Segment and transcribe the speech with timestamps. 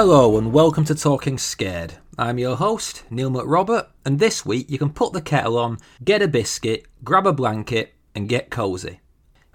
[0.00, 1.94] Hello and welcome to Talking Scared.
[2.16, 6.22] I'm your host, Neil McRobert, and this week you can put the kettle on, get
[6.22, 9.00] a biscuit, grab a blanket, and get cosy.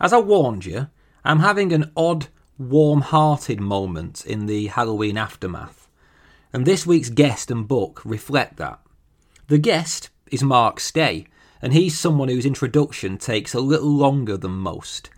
[0.01, 0.87] As I warned you,
[1.23, 2.27] I'm having an odd,
[2.57, 5.87] warm hearted moment in the Halloween aftermath,
[6.51, 8.81] and this week's guest and book reflect that.
[9.47, 11.25] The guest is Mark Stay,
[11.61, 15.09] and he's someone whose introduction takes a little longer than most.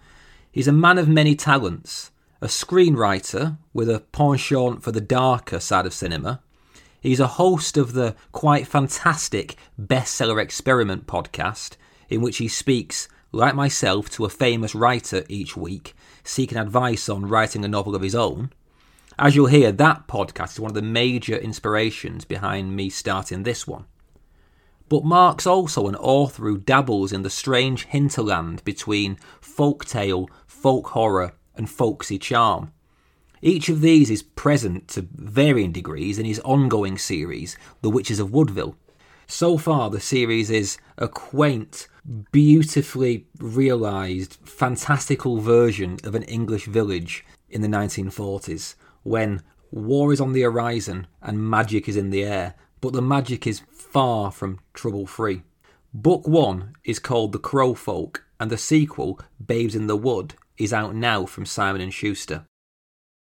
[0.52, 2.12] He's a man of many talents,
[2.46, 6.40] a screenwriter with a penchant for the darker side of cinema.
[7.02, 11.76] He's a host of the quite fantastic Bestseller Experiment podcast,
[12.08, 17.28] in which he speaks, like myself, to a famous writer each week, seeking advice on
[17.28, 18.52] writing a novel of his own.
[19.18, 23.66] As you'll hear, that podcast is one of the major inspirations behind me starting this
[23.66, 23.86] one.
[24.88, 31.34] But Mark's also an author who dabbles in the strange hinterland between folktale, folk horror,
[31.58, 32.72] and folksy charm.
[33.42, 38.32] Each of these is present to varying degrees in his ongoing series, The Witches of
[38.32, 38.76] Woodville.
[39.28, 41.88] So far, the series is a quaint,
[42.32, 50.34] beautifully realised, fantastical version of an English village in the 1940s when war is on
[50.34, 55.06] the horizon and magic is in the air, but the magic is far from trouble
[55.06, 55.44] free.
[55.94, 60.74] Book one is called The Crow Folk, and the sequel, Babes in the Wood, is
[60.74, 62.46] out now from Simon and Schuster.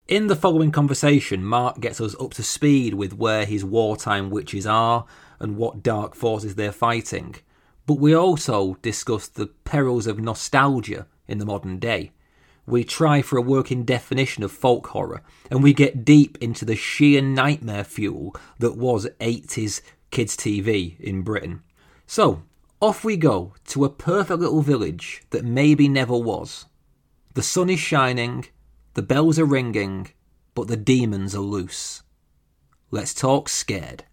[0.08, 4.64] In the following conversation, Mark gets us up to speed with where his wartime witches
[4.64, 5.04] are
[5.40, 7.34] and what dark forces they're fighting.
[7.86, 12.12] But we also discuss the perils of nostalgia in the modern day.
[12.66, 16.74] We try for a working definition of folk horror, and we get deep into the
[16.74, 21.62] sheer nightmare fuel that was 80s kids' TV in Britain.
[22.06, 22.42] So,
[22.80, 26.66] off we go to a perfect little village that maybe never was.
[27.36, 28.46] The sun is shining,
[28.94, 30.08] the bells are ringing,
[30.54, 32.02] but the demons are loose.
[32.90, 34.04] Let's talk scared.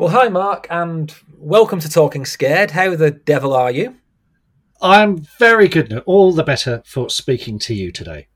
[0.00, 2.72] Well, hi, Mark, and welcome to Talking Scared.
[2.72, 3.98] How the devil are you?
[4.82, 5.90] I'm very good.
[5.90, 5.98] now.
[6.06, 8.26] All the better for speaking to you today.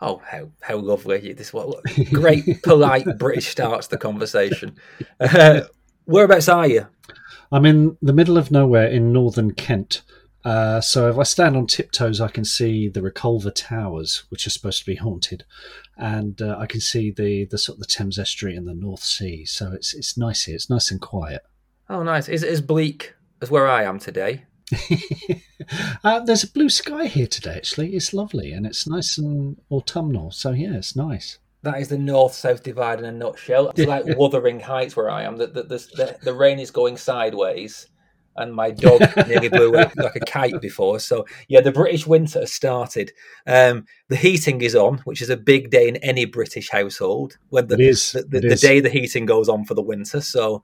[0.00, 1.32] Oh, how how lovely!
[1.32, 1.82] This what
[2.12, 4.76] great, polite British start to the conversation.
[5.20, 5.62] Uh,
[6.04, 6.86] whereabouts are you?
[7.50, 10.02] I'm in the middle of nowhere in northern Kent.
[10.44, 14.50] Uh, so if I stand on tiptoes, I can see the Reculver Towers, which are
[14.50, 15.44] supposed to be haunted,
[15.96, 19.02] and uh, I can see the the sort of the Thames Estuary and the North
[19.02, 19.44] Sea.
[19.44, 20.54] So it's it's nice here.
[20.54, 21.42] It's nice and quiet.
[21.90, 22.28] Oh, nice.
[22.28, 24.44] Is it as bleak as where I am today?
[26.04, 27.56] uh, there's a blue sky here today.
[27.56, 30.30] Actually, it's lovely and it's nice and autumnal.
[30.30, 31.38] So yeah, it's nice.
[31.62, 33.70] That is the north-south divide in a nutshell.
[33.70, 35.36] It's like Wuthering Heights where I am.
[35.36, 37.88] The, the, the, the rain is going sideways,
[38.36, 41.00] and my dog nearly blew up like a kite before.
[41.00, 43.12] So yeah, the British winter has started.
[43.46, 47.36] Um, the heating is on, which is a big day in any British household.
[47.48, 48.12] When the, It is.
[48.12, 50.20] the, the, the day the heating goes on for the winter.
[50.20, 50.62] So,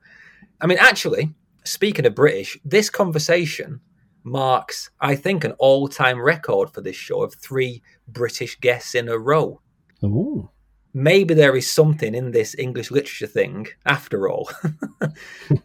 [0.61, 1.33] I mean, actually,
[1.65, 3.81] speaking of British, this conversation
[4.25, 9.17] marks, I think, an all-time record for this show of three British guests in a
[9.17, 9.61] row.
[10.03, 10.49] Ooh.
[10.93, 14.49] Maybe there is something in this English literature thing after all.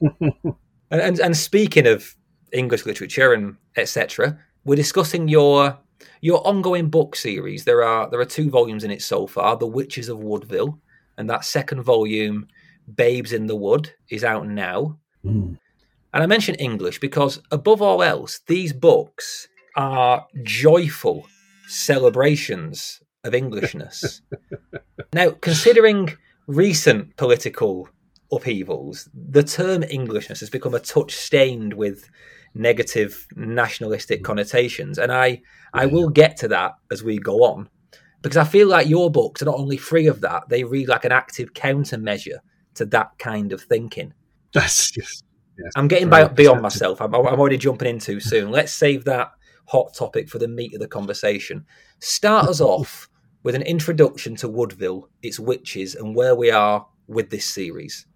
[0.00, 0.54] and,
[0.90, 2.16] and and speaking of
[2.52, 5.78] English literature and etc., we're discussing your
[6.20, 7.64] your ongoing book series.
[7.64, 9.56] There are there are two volumes in it so far.
[9.56, 10.78] The Witches of Woodville,
[11.16, 12.48] and that second volume,
[12.92, 14.98] Babes in the Wood, is out now.
[15.24, 15.58] Mm.
[16.12, 21.26] And I mention English because, above all else, these books are joyful
[21.68, 24.22] celebrations of Englishness.
[25.14, 26.16] now, considering
[26.46, 27.88] recent political
[28.32, 32.10] upheavals, the term Englishness has become a touch stained with
[32.54, 34.98] negative nationalistic connotations.
[34.98, 35.42] And I,
[35.72, 37.68] I will get to that as we go on.
[38.22, 41.04] Because I feel like your books are not only free of that, they read like
[41.04, 42.38] an active countermeasure
[42.74, 44.12] to that kind of thinking.
[44.52, 45.24] That's just.
[45.62, 47.00] Yes, I'm getting beyond myself.
[47.00, 48.50] I'm, I'm already jumping in too soon.
[48.52, 49.32] Let's save that
[49.66, 51.66] hot topic for the meat of the conversation.
[51.98, 53.08] Start us off
[53.42, 58.06] with an introduction to Woodville, its witches, and where we are with this series.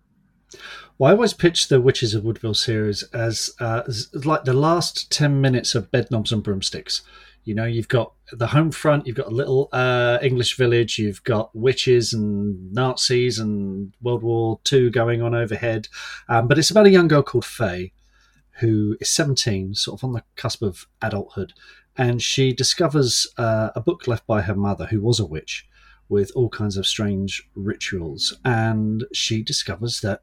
[0.99, 5.11] Well, I always pitch the Witches of Woodville series as, uh, as like the last
[5.11, 7.03] 10 minutes of Bedknobs and Broomsticks.
[7.45, 11.23] You know, you've got the home front, you've got a little uh, English village, you've
[11.25, 15.89] got witches and Nazis and World War II going on overhead.
[16.29, 17.93] Um, but it's about a young girl called Faye
[18.61, 21.53] who is 17, sort of on the cusp of adulthood.
[21.97, 25.67] And she discovers uh, a book left by her mother, who was a witch,
[26.09, 28.37] with all kinds of strange rituals.
[28.45, 30.23] And she discovers that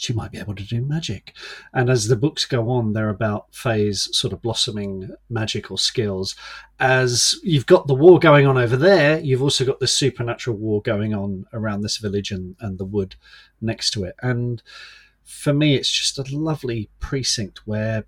[0.00, 1.34] she might be able to do magic.
[1.72, 6.34] And as the books go on, they're about Faye's sort of blossoming magical skills.
[6.78, 10.80] As you've got the war going on over there, you've also got the supernatural war
[10.82, 13.16] going on around this village and, and the wood
[13.60, 14.14] next to it.
[14.22, 14.62] And
[15.22, 18.04] for me, it's just a lovely precinct where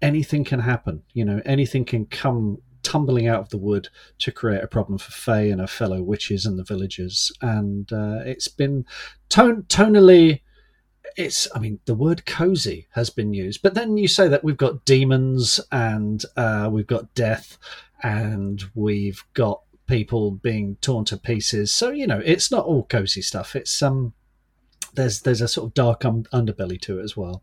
[0.00, 1.02] anything can happen.
[1.12, 5.12] You know, anything can come tumbling out of the wood to create a problem for
[5.12, 7.32] Faye and her fellow witches and the villagers.
[7.40, 8.84] And uh, it's been
[9.28, 10.40] ton- tonally
[11.16, 14.56] it's i mean the word cozy has been used but then you say that we've
[14.56, 17.58] got demons and uh, we've got death
[18.02, 23.22] and we've got people being torn to pieces so you know it's not all cozy
[23.22, 24.12] stuff it's um
[24.94, 27.42] there's there's a sort of dark underbelly to it as well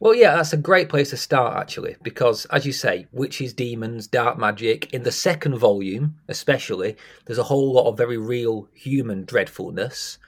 [0.00, 4.06] well, yeah, that's a great place to start, actually, because as you say, witches, demons,
[4.06, 4.92] dark magic.
[4.92, 10.18] In the second volume, especially, there's a whole lot of very real human dreadfulness.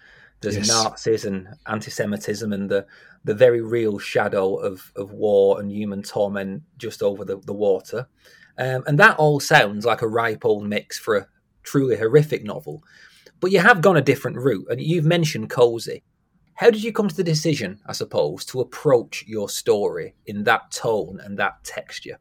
[0.47, 0.85] There's yes.
[0.85, 2.87] Nazis and anti-Semitism and the
[3.25, 8.07] the very real shadow of, of war and human torment just over the, the water.
[8.57, 11.27] Um, and that all sounds like a ripe old mix for a
[11.65, 12.85] truly horrific novel.
[13.41, 16.05] But you have gone a different route, and you've mentioned cozy.
[16.55, 20.71] How did you come to the decision, I suppose, to approach your story in that
[20.71, 22.19] tone and that texture?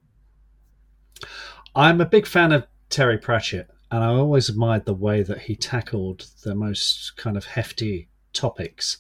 [1.76, 5.56] I'm a big fan of Terry Pratchett, and I always admired the way that he
[5.56, 8.98] tackled the most kind of hefty topics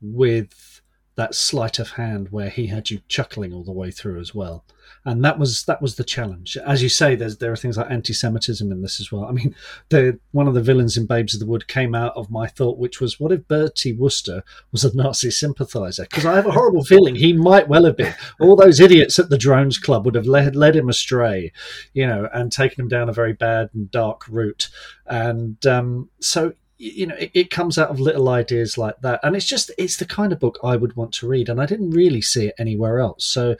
[0.00, 0.72] with
[1.14, 4.64] that sleight of hand where he had you chuckling all the way through as well.
[5.04, 6.56] And that was that was the challenge.
[6.64, 9.24] As you say there's there are things like anti-semitism in this as well.
[9.24, 9.54] I mean
[9.90, 12.78] the one of the villains in babes of the wood came out of my thought
[12.78, 16.04] which was what if bertie wooster was a nazi sympathizer?
[16.04, 18.14] Because i have a horrible feeling he might well have been.
[18.40, 21.52] All those idiots at the drones club would have led, led him astray
[21.92, 24.70] you know and taken him down a very bad and dark route.
[25.06, 29.36] And um, so you know, it, it, comes out of little ideas like that, and
[29.36, 31.90] it's just it's the kind of book I would want to read, and I didn't
[31.90, 33.24] really see it anywhere else.
[33.24, 33.54] So,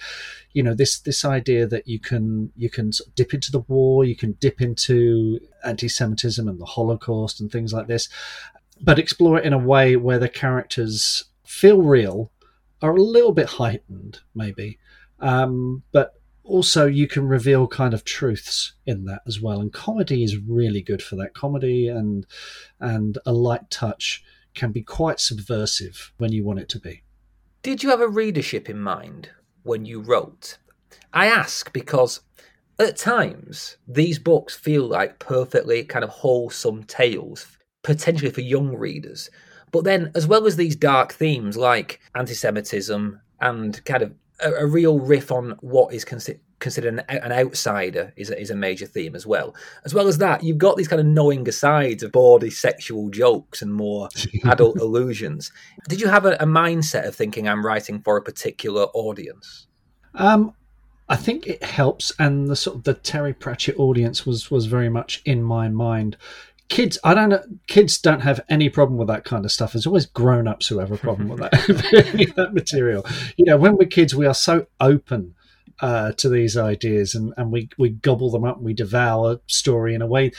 [0.53, 3.61] you know, this this idea that you can you can sort of dip into the
[3.61, 8.09] war, you can dip into anti-Semitism and the Holocaust and things like this,
[8.81, 12.33] but explore it in a way where the characters feel real,
[12.83, 14.81] are a little bit heightened, maybe,
[15.21, 20.25] um, but also you can reveal kind of truths in that as well and comedy
[20.25, 21.35] is really good for that.
[21.35, 22.27] Comedy and
[22.81, 24.25] and a light touch
[24.55, 27.03] can be quite subversive when you want it to be.
[27.63, 29.31] Did you have a readership in mind
[29.63, 30.59] when you wrote?
[31.13, 32.21] I ask because
[32.79, 37.47] at times these books feel like perfectly kind of wholesome tales
[37.83, 39.31] potentially for young readers.
[39.71, 44.13] But then as well as these dark themes like anti-semitism and kind of
[44.43, 48.51] a, a real riff on what is considered considered an, an, outsider is a, is
[48.51, 49.55] a major theme as well.
[49.85, 53.61] As well as that, you've got these kind of knowing asides of bawdy sexual jokes
[53.61, 54.09] and more
[54.45, 55.53] adult allusions.
[55.89, 59.67] Did you have a, a, mindset of thinking I'm writing for a particular audience?
[60.15, 60.55] Um,
[61.09, 64.89] I think it helps, and the sort of the Terry Pratchett audience was was very
[64.89, 66.17] much in my mind
[66.69, 69.73] kids i don't know kids don't have any problem with that kind of stuff.
[69.73, 71.53] There's always grown-ups who have a problem with that,
[72.37, 73.05] that material.
[73.37, 75.35] You know when we're kids we are so open
[75.81, 79.95] uh, to these ideas and, and we, we gobble them up and we devour story
[79.95, 80.33] in a way.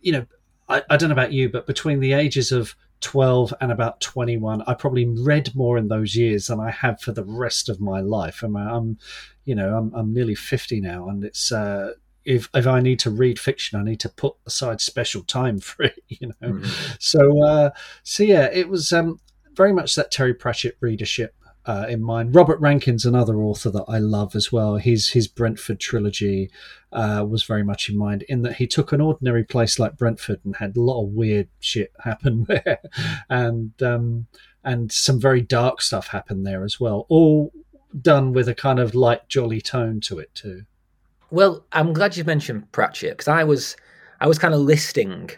[0.00, 0.26] You know
[0.68, 4.62] I, I don't know about you but between the ages of 12 and about 21
[4.66, 8.00] i probably read more in those years than i have for the rest of my
[8.00, 8.42] life.
[8.42, 8.98] I'm, I'm
[9.44, 11.92] you know I'm, I'm nearly 50 now and it's uh,
[12.26, 15.84] if if I need to read fiction, I need to put aside special time for
[15.84, 16.02] it.
[16.08, 16.94] You know, mm-hmm.
[16.98, 17.70] so uh,
[18.02, 19.20] so yeah, it was um,
[19.54, 21.34] very much that Terry Pratchett readership.
[21.64, 24.76] Uh, in mind, Robert Rankin's, another author that I love as well.
[24.76, 26.48] His his Brentford trilogy
[26.92, 30.40] uh, was very much in mind in that he took an ordinary place like Brentford
[30.44, 32.78] and had a lot of weird shit happen there,
[33.28, 34.28] and um,
[34.62, 37.04] and some very dark stuff happened there as well.
[37.08, 37.52] All
[38.00, 40.66] done with a kind of light, jolly tone to it too.
[41.30, 43.76] Well, I'm glad you mentioned Pratchett because I was
[44.20, 45.30] I was kind of listing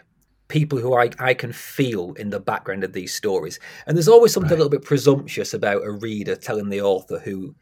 [0.47, 3.59] people who I, I can feel in the background of these stories.
[3.85, 4.55] And there's always something right.
[4.59, 7.55] a little bit presumptuous about a reader telling the author who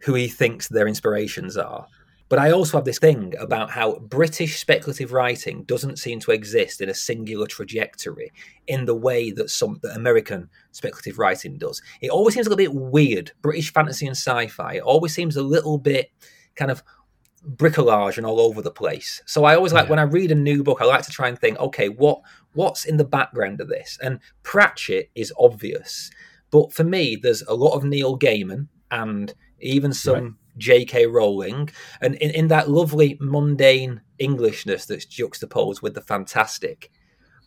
[0.00, 1.86] who he thinks their inspirations are.
[2.28, 6.80] But I also have this thing about how British speculative writing doesn't seem to exist
[6.80, 8.32] in a singular trajectory
[8.66, 11.82] in the way that some that American speculative writing does.
[12.00, 13.32] It always seems a little bit weird.
[13.42, 14.74] British fantasy and sci-fi.
[14.74, 16.10] It always seems a little bit
[16.56, 16.82] kind of
[17.56, 19.22] bricolage and all over the place.
[19.26, 19.90] So I always like yeah.
[19.90, 22.20] when I read a new book, I like to try and think, okay, what
[22.54, 23.98] what's in the background of this?
[24.02, 26.10] And Pratchett is obvious,
[26.50, 30.32] but for me, there's a lot of Neil Gaiman and even some right.
[30.58, 31.06] J.K.
[31.06, 31.70] Rowling,
[32.00, 36.90] and in, in that lovely mundane Englishness that's juxtaposed with the fantastic.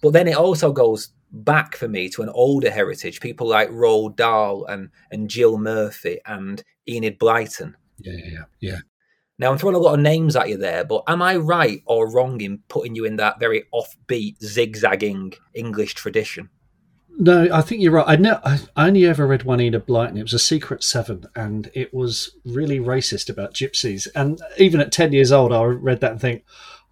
[0.01, 4.15] But then it also goes back for me to an older heritage, people like Roald
[4.15, 7.73] Dahl and, and Jill Murphy and Enid Blyton.
[7.99, 8.79] Yeah, yeah, yeah.
[9.39, 12.11] Now, I'm throwing a lot of names at you there, but am I right or
[12.11, 16.49] wrong in putting you in that very offbeat, zigzagging English tradition?
[17.19, 18.05] No, I think you're right.
[18.07, 18.39] I know.
[18.43, 20.17] I only ever read one Enid Blyton.
[20.17, 24.07] It was a Secret Seven, and it was really racist about gypsies.
[24.15, 26.43] And even at ten years old, I read that and think,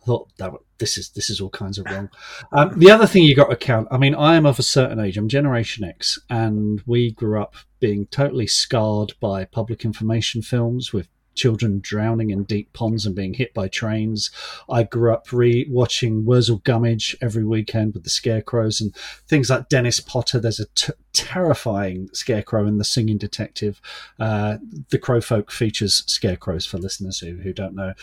[0.01, 2.09] I thought that this is this is all kinds of wrong.
[2.51, 3.87] Um, the other thing you got to count.
[3.91, 5.17] I mean, I am of a certain age.
[5.17, 11.07] I'm Generation X, and we grew up being totally scarred by public information films with
[11.35, 14.31] children drowning in deep ponds and being hit by trains.
[14.69, 18.95] I grew up re watching Wurzel Gummidge every weekend with the scarecrows and
[19.27, 20.39] things like Dennis Potter.
[20.39, 23.81] There's a t- terrifying scarecrow in The Singing Detective.
[24.19, 24.57] Uh,
[24.89, 27.93] the Crow Folk features scarecrows for listeners who, who don't know.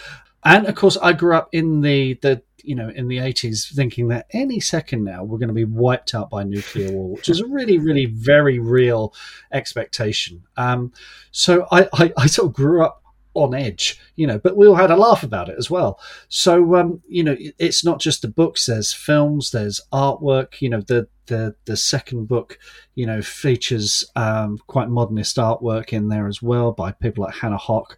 [0.45, 4.09] And of course, I grew up in the, the you know in the 80s thinking
[4.09, 7.41] that any second now we're going to be wiped out by nuclear war which is
[7.41, 9.13] a really really very real
[9.51, 10.93] expectation um,
[11.31, 13.02] so I, I, I sort of grew up
[13.35, 15.99] on edge, you know, but we all had a laugh about it as well.
[16.29, 20.81] So, um, you know, it's not just the books, there's films, there's artwork, you know,
[20.81, 22.59] the, the, the second book,
[22.95, 27.59] you know, features, um, quite modernist artwork in there as well by people like Hannah
[27.59, 27.97] Höch.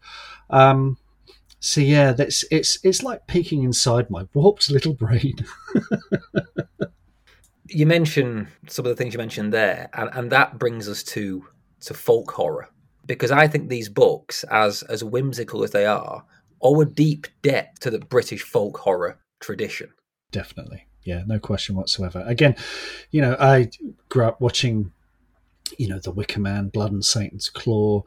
[0.50, 0.98] Um,
[1.58, 5.34] so yeah, that's, it's, it's like peeking inside my warped little brain.
[7.68, 11.46] you mentioned some of the things you mentioned there, and, and that brings us to,
[11.80, 12.68] to folk horror
[13.06, 16.24] because I think these books, as as whimsical as they are,
[16.60, 19.90] owe a deep debt to the British folk horror tradition.
[20.30, 22.24] Definitely, yeah, no question whatsoever.
[22.26, 22.56] Again,
[23.10, 23.70] you know, I
[24.08, 24.92] grew up watching,
[25.78, 28.02] you know, The Wicker Man, Blood and Satan's Claw.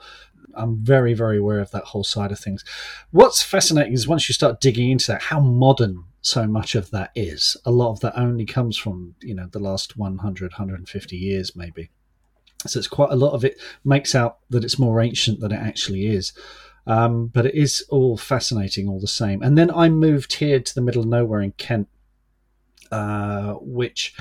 [0.56, 2.64] I'm very, very aware of that whole side of things.
[3.12, 7.12] What's fascinating is once you start digging into that, how modern so much of that
[7.16, 7.56] is.
[7.66, 11.90] A lot of that only comes from, you know, the last 100, 150 years, maybe.
[12.66, 15.60] So it's quite a lot of it makes out that it's more ancient than it
[15.60, 16.34] actually is.
[16.88, 19.44] Um, but it is all fascinating all the same.
[19.44, 21.90] And then I moved here to the middle of nowhere in Kent,
[22.92, 24.16] uh, which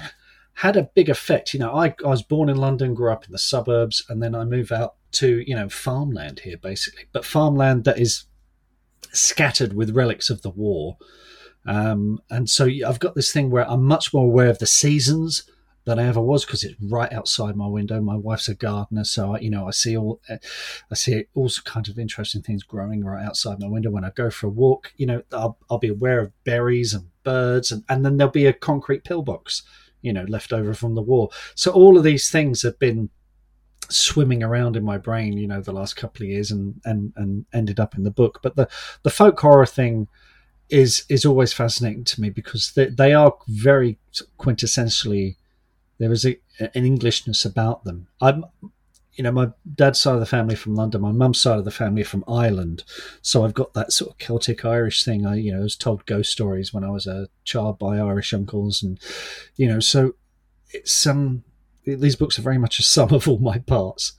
[0.54, 1.54] had a big effect.
[1.54, 4.34] You know, I, I was born in London, grew up in the suburbs, and then
[4.34, 7.04] I move out to, you know, farmland here basically.
[7.12, 8.24] But farmland that is
[9.12, 10.98] scattered with relics of the war.
[11.66, 15.48] Um, and so I've got this thing where I'm much more aware of the seasons
[15.86, 18.00] than I ever was because it's right outside my window.
[18.00, 20.38] My wife's a gardener, so I, you know I see all eh,
[20.90, 23.90] I see all kinds of interesting things growing right outside my window.
[23.90, 27.06] When I go for a walk, you know I'll, I'll be aware of berries and
[27.22, 29.62] birds, and, and then there'll be a concrete pillbox,
[30.02, 31.30] you know, left over from the war.
[31.54, 33.08] So all of these things have been
[33.88, 37.46] swimming around in my brain, you know, the last couple of years, and and and
[37.52, 38.40] ended up in the book.
[38.42, 38.68] But the
[39.04, 40.08] the folk horror thing
[40.68, 43.98] is is always fascinating to me because they, they are very
[44.36, 45.36] quintessentially
[45.98, 48.08] there is a, an Englishness about them.
[48.20, 48.44] I'm,
[49.12, 51.70] you know, my dad's side of the family from London, my mum's side of the
[51.70, 52.84] family from Ireland,
[53.22, 55.26] so I've got that sort of Celtic Irish thing.
[55.26, 58.82] I, you know, was told ghost stories when I was a child by Irish uncles,
[58.82, 59.00] and
[59.56, 60.14] you know, so
[60.70, 61.44] it's um,
[61.84, 64.12] these books are very much a sum of all my parts.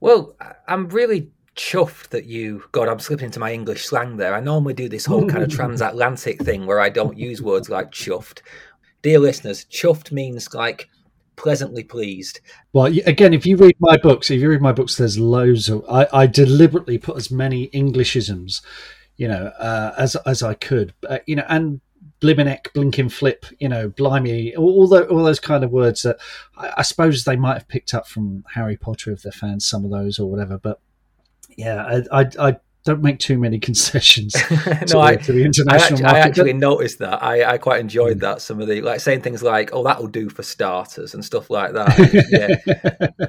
[0.00, 4.34] Well, I'm really chuffed that you God, I'm slipping into my English slang there.
[4.34, 7.90] I normally do this whole kind of transatlantic thing where I don't use words like
[7.90, 8.42] chuffed
[9.02, 10.88] dear listeners, chuffed means like
[11.36, 12.40] pleasantly pleased.
[12.72, 15.84] Well, again, if you read my books, if you read my books, there's loads of.
[15.88, 18.60] I, I deliberately put as many Englishisms,
[19.16, 21.80] you know, uh, as as I could, uh, you know, and
[22.20, 26.18] blimmineck, blinking flip, you know, blimey, all, the, all those kind of words that
[26.56, 29.84] I, I, suppose they might have picked up from Harry Potter if they're fans, some
[29.84, 30.58] of those or whatever.
[30.58, 30.80] But
[31.56, 35.74] yeah, I, I, I don't make too many concessions no, to, I, to the international
[35.74, 36.16] I actually, market.
[36.16, 37.22] I actually noticed that.
[37.22, 38.20] I, I quite enjoyed mm.
[38.20, 38.40] that.
[38.40, 41.72] Some of the like saying things like, "Oh, that'll do for starters" and stuff like
[41.72, 41.96] that.
[43.18, 43.26] yeah.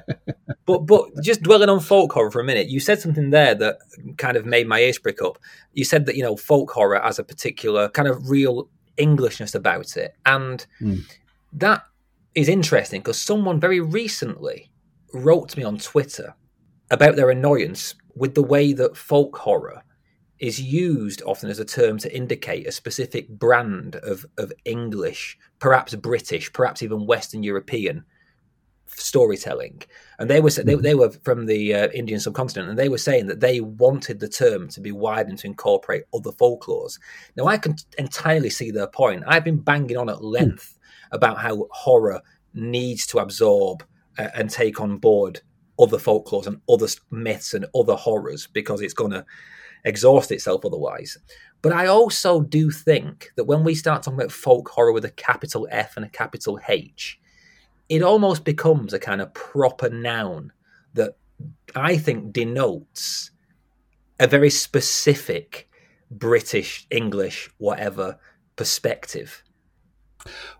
[0.65, 3.77] but but just dwelling on folk horror for a minute, you said something there that
[4.17, 5.37] kind of made my ears prick up.
[5.73, 9.95] You said that you know folk horror has a particular kind of real Englishness about
[9.95, 11.01] it, and mm.
[11.53, 11.83] that
[12.35, 14.71] is interesting because someone very recently
[15.13, 16.35] wrote to me on Twitter
[16.91, 19.83] about their annoyance with the way that folk horror
[20.39, 25.93] is used often as a term to indicate a specific brand of, of English, perhaps
[25.95, 28.05] British, perhaps even Western European
[28.87, 29.81] storytelling.
[30.17, 33.27] And they were they, they were from the uh, Indian subcontinent, and they were saying
[33.27, 36.99] that they wanted the term to be widened to incorporate other folklores.
[37.35, 39.23] Now, I can entirely see their point.
[39.27, 40.77] I've been banging on at length
[41.11, 42.21] about how horror
[42.53, 43.83] needs to absorb
[44.17, 45.41] uh, and take on board
[45.79, 49.25] other folklores and other myths and other horrors because it's going to
[49.85, 51.17] exhaust itself otherwise.
[51.61, 55.11] But I also do think that when we start talking about folk horror with a
[55.11, 57.19] capital F and a capital H,
[57.89, 60.51] it almost becomes a kind of proper noun
[60.93, 61.15] that
[61.75, 63.31] I think denotes
[64.19, 65.69] a very specific
[66.11, 68.19] British, English, whatever
[68.55, 69.43] perspective.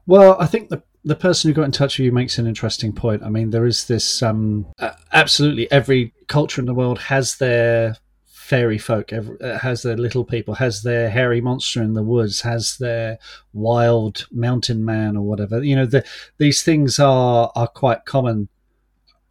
[0.06, 2.94] Well, I think the the person who got in touch with you makes an interesting
[2.94, 3.24] point.
[3.24, 4.68] I mean, there is this um,
[5.12, 7.98] absolutely every culture in the world has their
[8.28, 12.78] fairy folk, uh, has their little people, has their hairy monster in the woods, has
[12.78, 13.18] their
[13.54, 15.63] wild mountain man or whatever.
[15.63, 16.06] You know, the,
[16.38, 18.48] these things are are quite common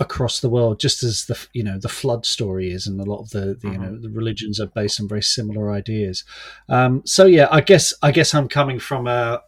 [0.00, 3.20] across the world, just as the you know the flood story is, and a lot
[3.20, 4.02] of the, the you know mm-hmm.
[4.02, 6.24] the religions are based on very similar ideas.
[6.68, 9.42] Um, so yeah, I guess I guess I'm coming from a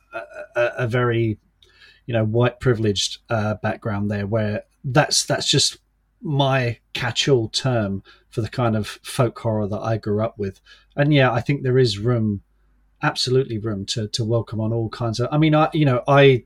[0.54, 1.38] a, a very
[2.06, 5.78] you know white privileged uh, background there, where that's that's just
[6.22, 10.60] my catch-all term for the kind of folk horror that I grew up with.
[10.96, 12.42] And yeah, I think there is room,
[13.02, 15.28] absolutely room to to welcome on all kinds of.
[15.32, 16.44] I mean, I you know I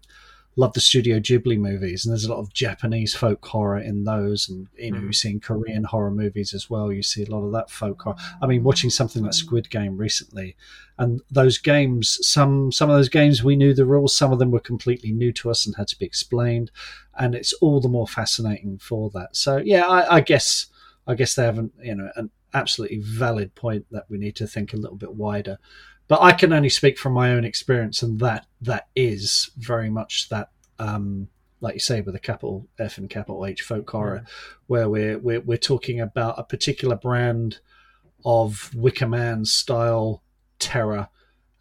[0.57, 4.49] love the Studio Ghibli movies, and there's a lot of Japanese folk horror in those,
[4.49, 5.05] and you know, mm.
[5.05, 6.93] you've seen Korean horror movies as well.
[6.93, 8.17] You see a lot of that folk horror.
[8.41, 10.57] I mean, watching something like Squid Game recently,
[10.99, 14.51] and those games, some some of those games we knew the rules, some of them
[14.51, 16.71] were completely new to us and had to be explained,
[17.19, 19.37] and it's all the more fascinating for that.
[19.37, 20.67] So yeah, I, I guess
[21.07, 24.73] I guess they haven't, you know, an absolutely valid point that we need to think
[24.73, 25.59] a little bit wider
[26.09, 30.29] but I can only speak from my own experience, and that that is very much
[30.29, 31.29] that, um,
[31.61, 34.25] like you say, with a capital F and capital H folk horror,
[34.67, 37.59] where we're, we're we're talking about a particular brand
[38.25, 40.23] of Wicker Man style
[40.59, 41.09] terror,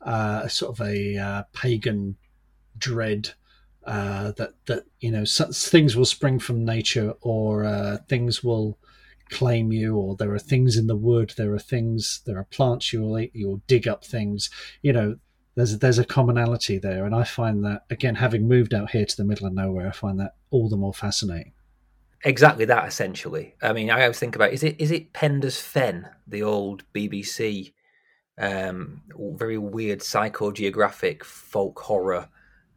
[0.01, 2.17] uh, sort of a uh, pagan
[2.77, 3.31] dread
[3.85, 8.77] uh, that that you know things will spring from nature or uh, things will
[9.34, 12.94] claim you, or there are things in the wood, there are things, there are plants
[12.94, 14.50] you will eat, you will dig up things.
[14.82, 15.16] You know,
[15.56, 19.18] there's there's a commonality there, and I find that again, having moved out here to
[19.18, 21.54] the middle of nowhere, I find that all the more fascinating.
[22.25, 23.56] Exactly that, essentially.
[23.62, 27.74] I mean, I always think about is it is it Penda's Fen, the old BBC,
[28.38, 29.02] um,
[29.36, 32.30] very weird psychogeographic folk horror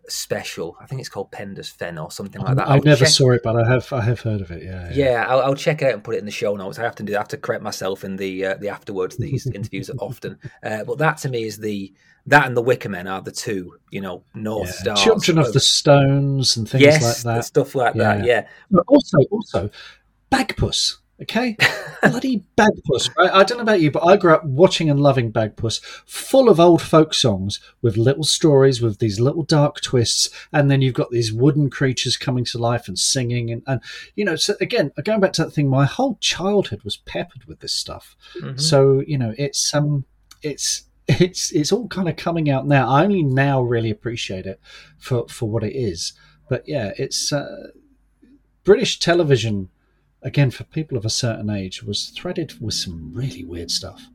[0.08, 0.76] special.
[0.80, 2.68] I think it's called Penda's Fen or something like that.
[2.68, 3.08] I've never check...
[3.08, 4.62] saw it, but I have I have heard of it.
[4.62, 5.04] Yeah, yeah.
[5.04, 6.78] yeah I'll, I'll, check it out and put it in the show notes.
[6.78, 9.16] I have to do I have to correct myself in the uh, the afterwards.
[9.16, 11.92] These interviews are often, uh, but that to me is the
[12.26, 14.94] that and the Wicker Men are the two, you know, North yeah.
[14.94, 15.02] Stars.
[15.02, 17.44] Children of, of, the Stones and things yes, like that.
[17.44, 18.16] Stuff like yeah.
[18.16, 18.24] that.
[18.24, 18.48] Yeah.
[18.70, 19.70] But also, also,
[20.30, 20.96] Bagpuss.
[21.22, 21.56] Okay,
[22.02, 23.16] bloody Bagpuss.
[23.16, 23.30] Right?
[23.32, 26.60] I don't know about you, but I grew up watching and loving Bagpuss, full of
[26.60, 31.10] old folk songs with little stories, with these little dark twists, and then you've got
[31.10, 33.80] these wooden creatures coming to life and singing, and, and
[34.14, 34.36] you know.
[34.36, 38.14] So again, going back to that thing, my whole childhood was peppered with this stuff.
[38.38, 38.58] Mm-hmm.
[38.58, 40.04] So you know, it's um,
[40.42, 42.90] it's it's it's all kind of coming out now.
[42.90, 44.60] I only now really appreciate it
[44.98, 46.12] for for what it is.
[46.48, 47.68] But yeah, it's uh,
[48.64, 49.70] British television
[50.26, 54.08] again, for people of a certain age, was threaded with some really weird stuff.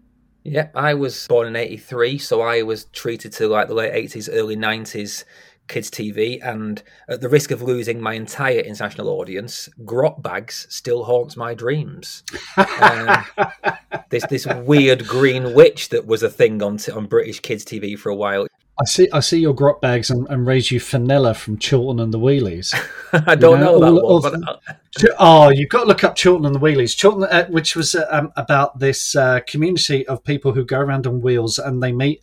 [0.43, 4.29] Yeah, I was born in 83, so I was treated to like the late 80s,
[4.31, 5.23] early 90s
[5.67, 11.37] kids TV, and at the risk of losing my entire international audience, Grotbags still haunts
[11.37, 12.23] my dreams.
[12.57, 13.23] um,
[14.09, 17.97] this this weird green witch that was a thing on t- on British kids TV
[17.97, 18.47] for a while.
[18.79, 19.09] I see.
[19.11, 22.73] I see your Grotbags and, and raise you Fenella from Chorlton and the Wheelies.
[23.27, 24.41] I don't you know, know that all, one.
[24.41, 25.15] But...
[25.19, 26.99] oh, you've got to look up Chorlton and the Wheelies.
[26.99, 31.05] Chorlton, uh, which was uh, um, about this uh, community of people who go around
[31.05, 32.21] on wheels and they meet.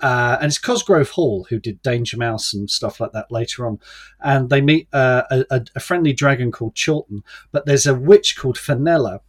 [0.00, 3.80] Uh, and it's Cosgrove Hall who did Danger Mouse and stuff like that later on.
[4.20, 8.56] And they meet uh, a, a, friendly dragon called Chorlton, but there's a witch called
[8.56, 9.22] Fenella,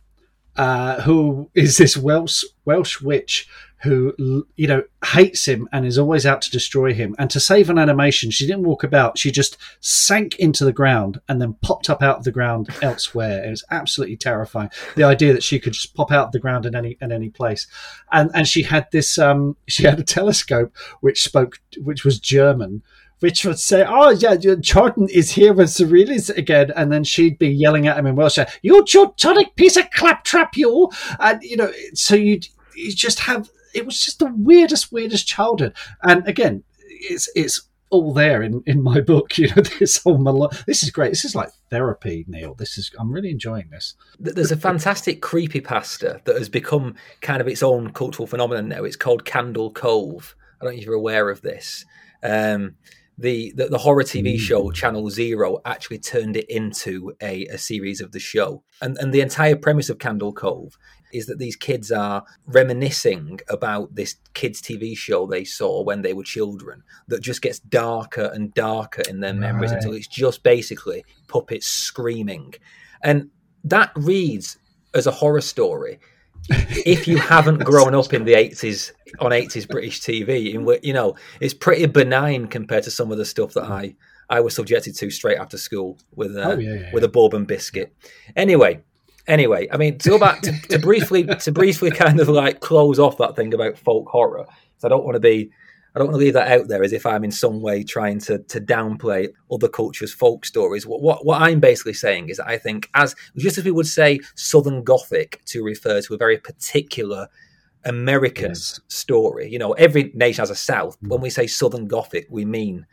[0.57, 3.47] uh, who is this Welsh Welsh witch
[3.81, 7.15] who you know hates him and is always out to destroy him.
[7.17, 9.17] And to save an animation she didn't walk about.
[9.17, 13.43] She just sank into the ground and then popped up out of the ground elsewhere.
[13.43, 14.69] It was absolutely terrifying.
[14.95, 17.29] The idea that she could just pop out of the ground in any in any
[17.29, 17.67] place.
[18.11, 22.83] And and she had this um she had a telescope which spoke which was german
[23.19, 27.49] which would say, "Oh yeah, Jordan is here with Surrealis again," and then she'd be
[27.49, 30.89] yelling at him in Welsh, "You Teutonic piece of claptrap, you!"
[31.19, 35.75] And you know, so you'd you just have it was just the weirdest, weirdest childhood.
[36.03, 39.33] And again, it's it's all there in, in my book.
[39.37, 41.09] You know, this whole this is great.
[41.09, 42.53] This is like therapy, Neil.
[42.53, 43.95] This is I'm really enjoying this.
[44.19, 48.83] There's a fantastic creepy pasta that has become kind of its own cultural phenomenon now.
[48.83, 50.35] It's called Candle Cove.
[50.59, 51.85] I don't know if you're aware of this.
[52.21, 52.75] Um,
[53.17, 54.39] the, the, the horror TV mm.
[54.39, 59.13] show Channel Zero actually turned it into a, a series of the show, and and
[59.13, 60.77] the entire premise of Candle Cove
[61.11, 66.13] is that these kids are reminiscing about this kids' TV show they saw when they
[66.13, 69.77] were children that just gets darker and darker in their memories Right.
[69.77, 72.53] until it's just basically puppets screaming.
[73.03, 73.29] And
[73.63, 74.57] that reads
[74.93, 75.99] as a horror story
[76.49, 80.93] if you haven't grown up in the 80s on 80s British TV, in which, you
[80.93, 83.95] know, it's pretty benign compared to some of the stuff that I
[84.31, 87.45] I was subjected to straight after school with uh, Oh, yeah, yeah, with a bourbon
[87.45, 87.93] biscuit.
[88.35, 88.81] Anyway,
[89.29, 92.99] anyway, I mean, to go back to, to briefly to briefly kind of like close
[92.99, 94.45] off that thing about folk horror.
[94.77, 95.51] So I don't want to be
[95.95, 98.19] I don't want to leave that out there as if I'm in some way trying
[98.21, 100.85] to to downplay other cultures' folk stories.
[100.85, 103.87] What what, what I'm basically saying is that I think as just as we would
[103.87, 107.27] say Southern Gothic to refer to a very particular
[107.85, 108.79] American Yes.
[108.87, 109.49] story.
[109.49, 110.97] You know, every nation has a South.
[111.01, 112.85] When we say Southern Gothic, we mean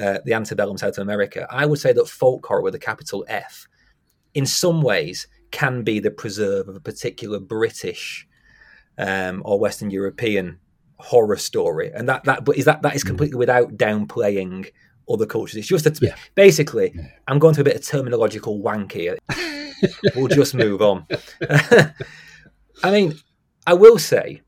[0.00, 1.46] uh, the antebellum South America.
[1.50, 3.66] I would say that folk horror with a capital F,
[4.34, 8.26] in some ways, can be the preserve of a particular British
[8.98, 10.58] um, or Western European
[10.98, 14.70] horror story, and that that but is that that is completely without downplaying
[15.10, 15.56] other cultures.
[15.56, 16.16] It's just that Yeah.
[16.34, 16.94] basically,
[17.26, 19.16] I'm going to a bit of terminological wank here.
[20.16, 21.06] we'll just move on.
[22.82, 23.14] I mean,
[23.66, 24.42] I will say,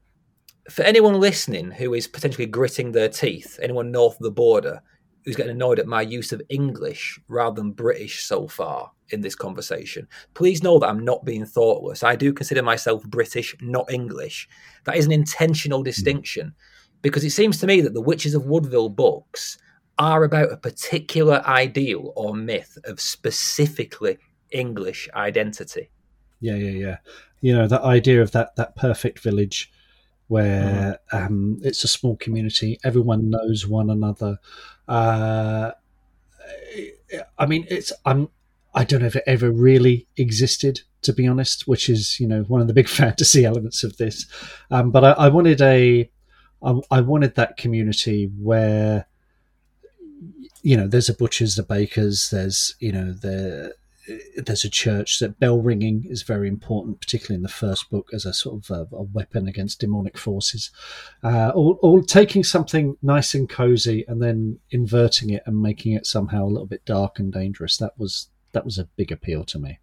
[0.69, 4.83] for anyone listening who is potentially gritting their teeth, anyone north of the border
[5.25, 9.35] who's getting annoyed at my use of English rather than British so far in this
[9.35, 12.03] conversation, please know that I'm not being thoughtless.
[12.03, 14.49] I do consider myself British, not English.
[14.85, 16.55] That is an intentional distinction
[17.03, 19.59] because it seems to me that the Witches of Woodville books
[19.99, 24.19] are about a particular ideal or myth of specifically
[24.51, 25.91] English identity.
[26.41, 26.97] Yeah, yeah, yeah.
[27.41, 29.71] You know that idea of that that perfect village
[30.29, 34.39] where um, it's a small community, everyone knows one another.
[34.87, 35.73] Uh,
[37.37, 38.29] I mean, it's I'm
[38.75, 42.43] I don't know if it ever really existed, to be honest, which is you know
[42.43, 44.27] one of the big fantasy elements of this.
[44.71, 46.11] Um, but I, I wanted a
[46.63, 49.07] I, I wanted that community where
[50.63, 53.75] you know there's a butchers, the bakers, there's you know the
[54.37, 58.25] there's a church that bell ringing is very important, particularly in the first book as
[58.25, 60.71] a sort of a, a weapon against demonic forces.
[61.23, 66.07] Uh, all, all taking something nice and cozy and then inverting it and making it
[66.07, 67.77] somehow a little bit dark and dangerous.
[67.77, 69.79] That was that was a big appeal to me.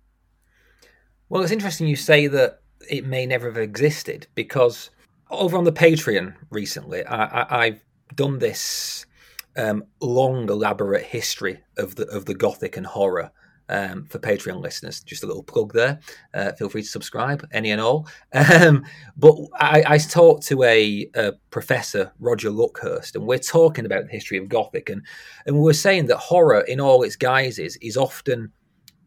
[1.30, 4.90] Well, it's interesting you say that it may never have existed because
[5.30, 7.84] over on the Patreon recently, I, I've
[8.16, 9.06] done this
[9.58, 13.32] um, long, elaborate history of the of the Gothic and horror
[13.70, 15.02] um, for Patreon listeners.
[15.02, 16.00] Just a little plug there.
[16.34, 18.08] Uh, feel free to subscribe, any and all.
[18.34, 18.86] Um,
[19.18, 24.12] but I, I talked to a, a professor, Roger Luckhurst, and we're talking about the
[24.12, 25.02] history of Gothic, and
[25.46, 28.52] and we're saying that horror in all its guises is often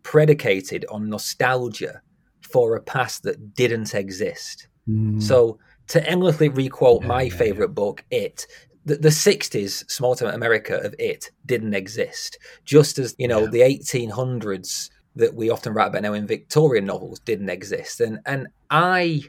[0.03, 2.01] predicated on nostalgia
[2.41, 4.69] for a past that didn't exist.
[4.89, 5.23] Mm.
[5.23, 8.47] So to endlessly requote Yeah, my yeah, favorite book, It,
[8.85, 12.39] the, the 60s small town America of It didn't exist.
[12.65, 13.51] Just as, you know, Yeah.
[13.51, 18.01] the 1800s that we often write about now in Victorian novels didn't exist.
[18.01, 19.23] And and I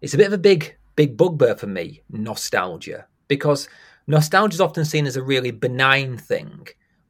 [0.00, 3.68] it's a bit of a big big bugbear for me, nostalgia, because
[4.06, 6.66] nostalgia is often seen as a really benign thing,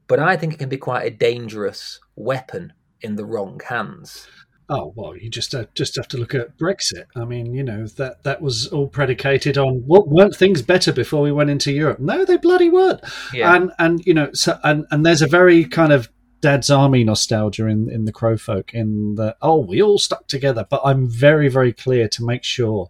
[0.07, 4.29] but I think it can be quite a dangerous weapon in the wrong hands.
[4.69, 7.05] Oh well, you just uh, just have to look at Brexit.
[7.17, 11.23] I mean, you know that that was all predicated on what weren't things better before
[11.23, 11.99] we went into Europe?
[11.99, 13.01] No, they bloody weren't.
[13.33, 13.55] Yeah.
[13.55, 17.67] And and you know, so and and there's a very kind of Dad's Army nostalgia
[17.67, 20.67] in in the Crow folk in the oh we all stuck together.
[20.69, 22.89] But I'm very very clear to make sure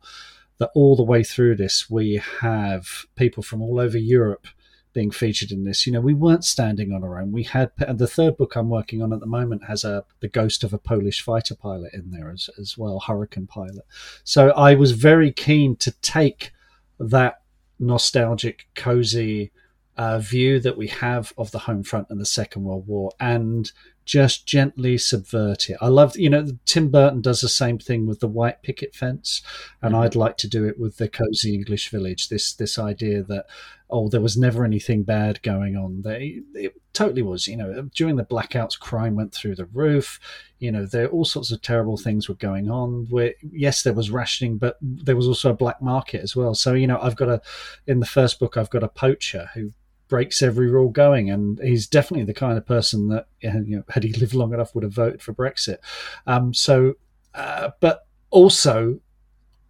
[0.58, 4.46] that all the way through this we have people from all over Europe
[4.92, 5.86] being featured in this.
[5.86, 7.32] You know, we weren't standing on our own.
[7.32, 10.28] We had and the third book I'm working on at the moment has a the
[10.28, 13.84] ghost of a Polish fighter pilot in there as as well, Hurricane pilot.
[14.24, 16.52] So I was very keen to take
[16.98, 17.42] that
[17.78, 19.50] nostalgic, cozy
[19.96, 23.70] uh, view that we have of the home front and the Second World War and
[24.04, 25.76] just gently subvert it.
[25.80, 29.42] I love, you know, Tim Burton does the same thing with the white picket fence,
[29.80, 32.28] and I'd like to do it with the cozy English village.
[32.28, 33.46] This this idea that
[33.92, 36.02] oh, there was never anything bad going on.
[36.02, 37.46] They it totally was.
[37.46, 40.18] You know, during the blackouts, crime went through the roof.
[40.58, 43.06] You know, there all sorts of terrible things were going on.
[43.10, 46.54] Where yes, there was rationing, but there was also a black market as well.
[46.54, 47.42] So you know, I've got a
[47.86, 49.72] in the first book, I've got a poacher who
[50.08, 54.02] breaks every rule going, and he's definitely the kind of person that you know, had
[54.02, 55.78] he lived long enough would have voted for Brexit.
[56.26, 56.94] Um, so,
[57.34, 59.00] uh, but also,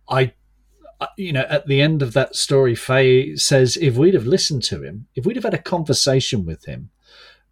[0.09, 0.33] I,
[1.17, 4.83] you know, at the end of that story, Faye says if we'd have listened to
[4.83, 6.91] him, if we'd have had a conversation with him,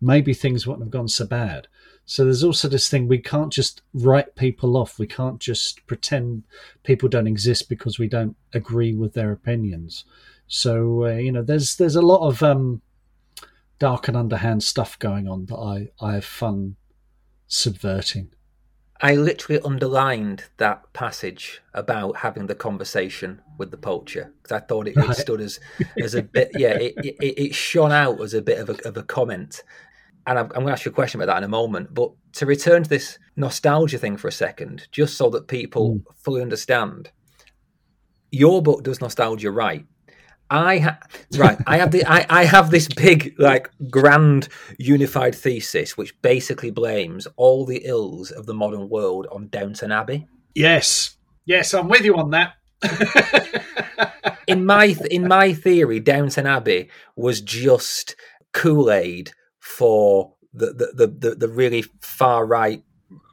[0.01, 1.69] maybe things wouldn't have gone so bad.
[2.05, 4.99] So there's also this thing we can't just write people off.
[4.99, 6.43] We can't just pretend
[6.83, 10.05] people don't exist because we don't agree with their opinions.
[10.49, 12.83] So uh, you know, there's there's a lot of um,
[13.79, 16.77] dark and underhand stuff going on that I I have fun
[17.47, 18.31] subverting.
[19.03, 24.89] I literally underlined that passage about having the conversation with the poacher because I thought
[24.89, 25.59] it, it, stood as
[26.03, 28.97] as a bit, yeah, it, it, it shone out as a bit of a, of
[28.97, 29.63] a comment.
[30.27, 31.95] And I'm, I'm going to ask you a question about that in a moment.
[31.95, 36.05] But to return to this nostalgia thing for a second, just so that people mm.
[36.17, 37.11] fully understand,
[38.31, 39.87] your book does nostalgia right.
[40.51, 40.99] I ha-
[41.37, 41.59] right.
[41.67, 47.29] I have the I, I have this big like grand unified thesis which basically blames
[47.37, 50.27] all the ills of the modern world on Downton Abbey.
[50.55, 52.55] Yes, yes, I'm with you on that.
[54.49, 58.17] in my in my theory, Downton Abbey was just
[58.53, 62.83] Kool Aid for the the, the the really far right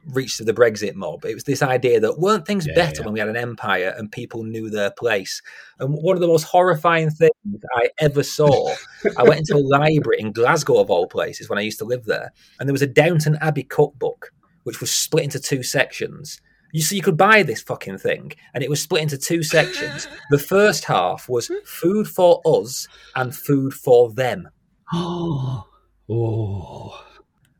[0.08, 1.24] reached to the Brexit mob.
[1.24, 3.04] It was this idea that weren't things yeah, better yeah.
[3.04, 5.42] when we had an empire and people knew their place.
[5.78, 7.32] And one of the most horrifying things
[7.76, 8.74] I ever saw,
[9.16, 12.04] I went into a library in Glasgow of all places when I used to live
[12.04, 14.32] there, and there was a Downton Abbey cookbook
[14.64, 16.40] which was split into two sections.
[16.72, 20.06] You so you could buy this fucking thing, and it was split into two sections.
[20.30, 24.50] The first half was food for us and food for them.
[24.92, 25.66] Oh,
[26.10, 27.04] oh.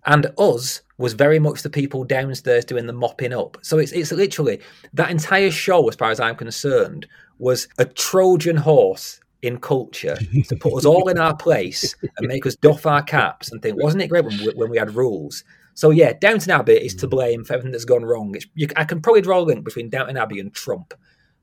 [0.05, 3.57] And us was very much the people downstairs doing the mopping up.
[3.63, 4.61] So it's it's literally
[4.93, 7.07] that entire show, as far as I'm concerned,
[7.39, 10.17] was a Trojan horse in culture
[10.49, 13.81] to put us all in our place and make us doff our caps and think,
[13.81, 15.45] wasn't it great when we, when we had rules?
[15.75, 17.11] So yeah, Downton Abbey is to mm.
[17.11, 18.35] blame for everything that's gone wrong.
[18.55, 20.93] You, I can probably draw a link between Downton Abbey and Trump.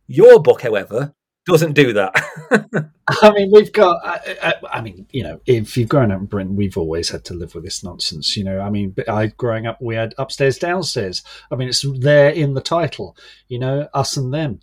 [0.08, 1.14] Your book, however,
[1.46, 2.14] doesn't do that.
[3.08, 4.04] I mean, we've got.
[4.04, 7.24] I, I, I, mean, you know, if you've grown up in Britain, we've always had
[7.26, 8.36] to live with this nonsense.
[8.36, 11.24] You know, I mean, I growing up, we had upstairs, downstairs.
[11.52, 13.16] I mean, it's there in the title.
[13.48, 14.60] You know, us and them.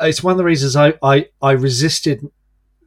[0.00, 2.26] It's one of the reasons I I, I resisted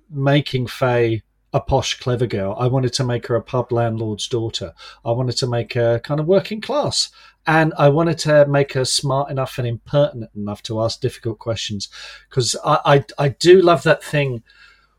[0.09, 1.23] making Faye
[1.53, 2.55] a posh, clever girl.
[2.59, 4.73] I wanted to make her a pub landlord's daughter.
[5.03, 7.09] I wanted to make her kind of working class.
[7.47, 11.89] And I wanted to make her smart enough and impertinent enough to ask difficult questions.
[12.29, 14.43] Because I, I, I, do love that thing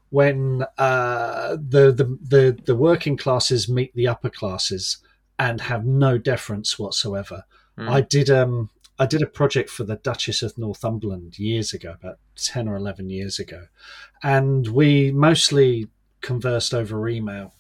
[0.09, 4.99] when uh, the, the, the, the working classes meet the upper classes
[5.39, 7.45] and have no deference whatsoever.
[7.79, 7.89] Mm.
[7.89, 12.19] I did um I did a project for the Duchess of Northumberland years ago, about
[12.37, 13.69] 10 or 11 years ago.
[14.23, 15.89] And we mostly
[16.21, 17.55] conversed over email.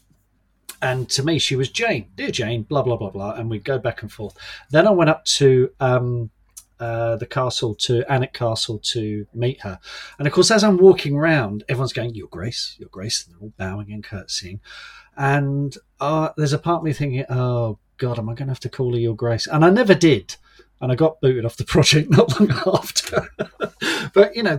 [0.83, 3.33] And to me, she was Jane, dear Jane, blah, blah, blah, blah.
[3.33, 4.37] And we'd go back and forth.
[4.71, 6.31] Then I went up to um,
[6.79, 9.79] uh, the castle, to Alnwick Castle, to meet her.
[10.19, 13.27] And of course, as I'm walking around, everyone's going, Your Grace, Your Grace.
[13.27, 14.61] And they're all bowing and curtsying.
[15.17, 18.61] And uh, there's a part of me thinking, Oh, God, am I going to have
[18.61, 19.47] to call her Your Grace?
[19.47, 20.37] And I never did
[20.81, 23.29] and I got booted off the project not long after.
[24.15, 24.59] but you know,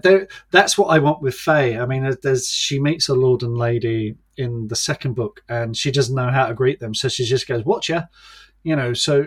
[0.51, 1.77] that's what I want with Faye.
[1.77, 5.91] I mean, there's she meets a lord and lady in the second book, and she
[5.91, 8.03] doesn't know how to greet them, so she just goes, "Watch ya."
[8.63, 9.25] You know, so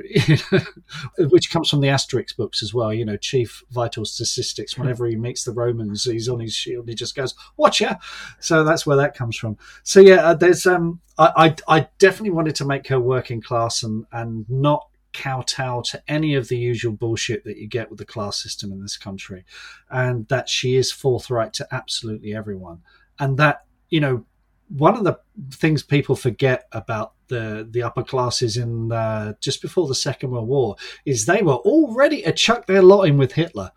[1.19, 2.95] which comes from the Asterix books as well.
[2.95, 4.79] You know, chief Vitalstatistix.
[4.79, 6.89] Whenever he meets the Romans, he's on his shield.
[6.89, 7.97] He just goes, "Watch ya."
[8.39, 9.59] So that's where that comes from.
[9.83, 13.83] So yeah, uh, there's um, I, I I definitely wanted to make her working class
[13.83, 18.05] and and not kowtow to any of the usual bullshit that you get with the
[18.05, 19.45] class system in this country,
[19.91, 22.83] and that she is forthright to absolutely everyone,
[23.19, 24.27] and that you know
[24.69, 25.19] one of the
[25.53, 30.49] things people forget about the the upper classes in uh, just before the Second World
[30.49, 33.71] War is they were all ready to chuck their lot in with Hitler.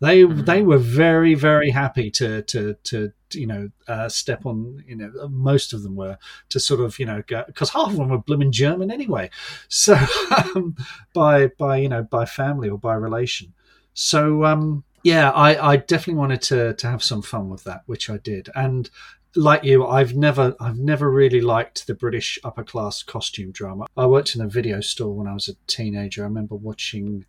[0.00, 0.44] They mm-hmm.
[0.44, 5.10] they were very very happy to to to you know uh, step on you know
[5.28, 8.52] most of them were to sort of you know because half of them were blooming
[8.52, 9.30] German anyway,
[9.68, 9.96] so
[10.36, 10.76] um,
[11.14, 13.52] by by you know by family or by relation.
[13.94, 18.10] So um, yeah, I, I definitely wanted to to have some fun with that, which
[18.10, 18.88] I did, and
[19.36, 23.86] like you, I've never I've never really liked the British upper class costume drama.
[23.96, 26.22] I worked in a video store when I was a teenager.
[26.22, 27.24] I remember watching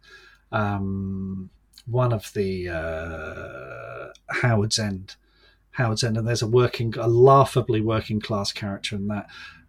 [0.51, 1.49] um,
[1.85, 5.15] one of the uh, Howard's End,
[5.79, 9.27] Howard's End, and there's a working, a laughably working class character in that.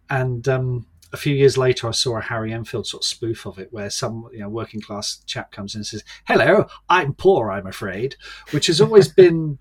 [0.09, 3.57] And um, a few years later, I saw a Harry Enfield sort of spoof of
[3.57, 7.49] it, where some you know working class chap comes in and says, "Hello, I'm poor,
[7.49, 8.15] I'm afraid,"
[8.51, 9.57] which has always been.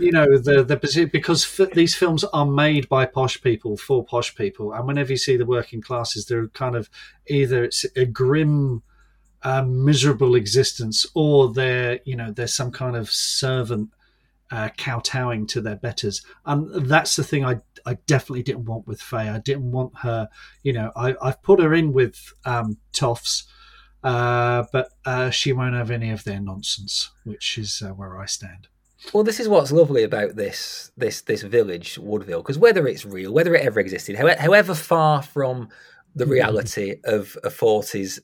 [0.00, 4.36] You know the the because f- these films are made by posh people for posh
[4.36, 6.88] people, and whenever you see the working classes, they're kind of
[7.26, 8.84] either it's a grim
[9.42, 13.90] a miserable existence or they're you know they're some kind of servant
[14.50, 16.22] uh, kowtowing to their betters.
[16.46, 19.28] And that's the thing I, I definitely didn't want with Faye.
[19.28, 20.28] I didn't want her,
[20.62, 23.44] you know, I, I've put her in with um, Toffs,
[24.02, 28.26] uh, but uh, she won't have any of their nonsense, which is uh, where I
[28.26, 28.68] stand.
[29.12, 33.32] Well, this is what's lovely about this this this village, Woodville, because whether it's real,
[33.32, 35.68] whether it ever existed, however, however far from
[36.16, 36.32] the mm-hmm.
[36.32, 38.18] reality of a forties,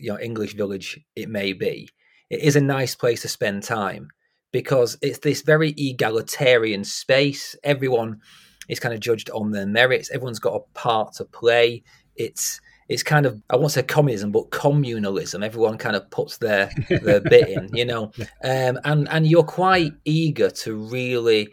[0.00, 1.88] you know, English village it may be,
[2.30, 4.10] it is a nice place to spend time
[4.54, 7.56] because it's this very egalitarian space.
[7.64, 8.20] Everyone
[8.68, 10.12] is kind of judged on their merits.
[10.12, 11.82] Everyone's got a part to play.
[12.14, 15.44] It's it's kind of I won't say communism, but communalism.
[15.44, 18.12] Everyone kind of puts their their bit in, you know,
[18.44, 21.48] um, and and you're quite eager to really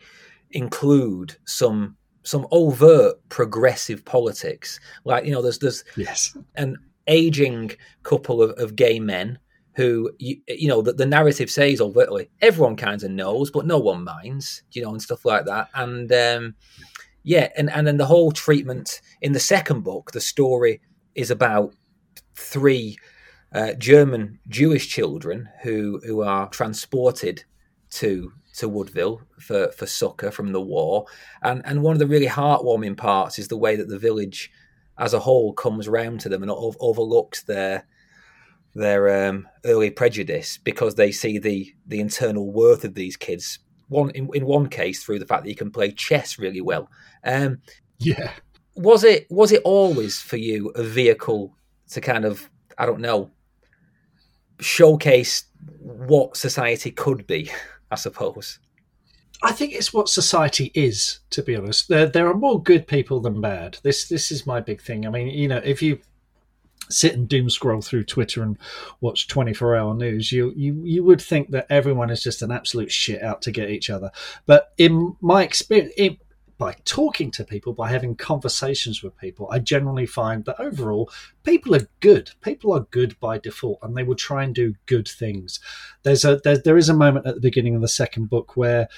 [0.51, 4.79] include some some overt progressive politics.
[5.05, 7.71] Like you know, there's there's yes an aging
[8.03, 9.39] couple of, of gay men
[9.73, 13.77] who you, you know the, the narrative says overtly everyone kind of knows, but no
[13.77, 15.69] one minds, you know, and stuff like that.
[15.73, 16.55] And um,
[17.23, 20.81] yeah, and and then the whole treatment in the second book, the story
[21.15, 21.73] is about
[22.35, 22.97] three
[23.53, 27.43] uh, German Jewish children who who are transported
[27.91, 31.05] to to Woodville for for succor from the war,
[31.41, 34.51] and and one of the really heartwarming parts is the way that the village
[34.97, 37.85] as a whole comes round to them and overlooks their
[38.73, 43.59] their um, early prejudice because they see the the internal worth of these kids.
[43.89, 46.89] One in, in one case through the fact that you can play chess really well.
[47.23, 47.61] Um,
[47.99, 48.31] yeah.
[48.75, 51.55] Was it was it always for you a vehicle
[51.89, 53.31] to kind of I don't know
[54.59, 55.45] showcase
[55.79, 57.51] what society could be?
[57.89, 58.59] I suppose.
[59.43, 61.87] I think it's what society is, to be honest.
[61.87, 63.79] There, there are more good people than bad.
[63.81, 65.07] This, this is my big thing.
[65.07, 65.99] I mean, you know, if you
[66.91, 68.57] sit and doom scroll through Twitter and
[68.99, 72.91] watch 24 hour news, you, you, you would think that everyone is just an absolute
[72.91, 74.11] shit out to get each other.
[74.45, 76.17] But in my experience, it,
[76.61, 81.09] by talking to people, by having conversations with people, I generally find that overall
[81.43, 82.29] people are good.
[82.41, 85.59] People are good by default, and they will try and do good things.
[86.03, 88.89] There's a there, there is a moment at the beginning of the second book where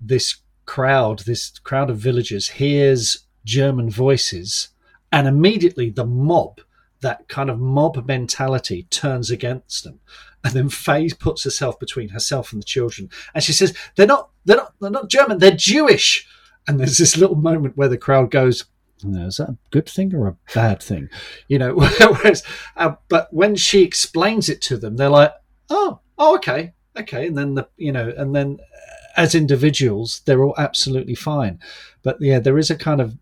[0.00, 4.68] this crowd, this crowd of villagers, hears German voices,
[5.12, 6.62] and immediately the mob
[7.00, 10.00] that kind of mob mentality turns against them.
[10.44, 14.30] And then Faye puts herself between herself and the children, and she says, "They're not,
[14.44, 15.38] they're not, they're not German.
[15.38, 16.26] They're Jewish."
[16.66, 18.64] And there's this little moment where the crowd goes,
[19.04, 21.10] "Is that a good thing or a bad thing?"
[21.48, 21.74] You know.
[22.00, 22.42] Whereas,
[22.76, 25.34] uh, but when she explains it to them, they're like,
[25.68, 28.60] "Oh, oh, okay, okay." And then the, you know, and then
[29.18, 31.58] as individuals, they're all absolutely fine.
[32.02, 33.18] But yeah, there is a kind of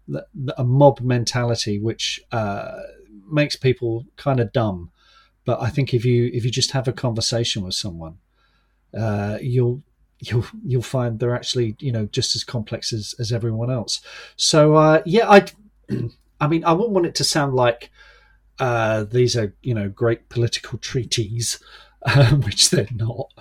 [0.56, 2.20] a mob mentality which.
[2.30, 2.76] Uh,
[3.30, 4.90] makes people kind of dumb.
[5.44, 8.18] But I think if you if you just have a conversation with someone,
[8.96, 9.82] uh, you'll
[10.20, 14.00] you'll you'll find they're actually you know just as complex as, as everyone else.
[14.36, 15.46] So uh, yeah, I
[16.40, 17.90] I mean I wouldn't want it to sound like
[18.58, 21.62] uh, these are you know great political treaties
[22.08, 23.32] um, which they're not.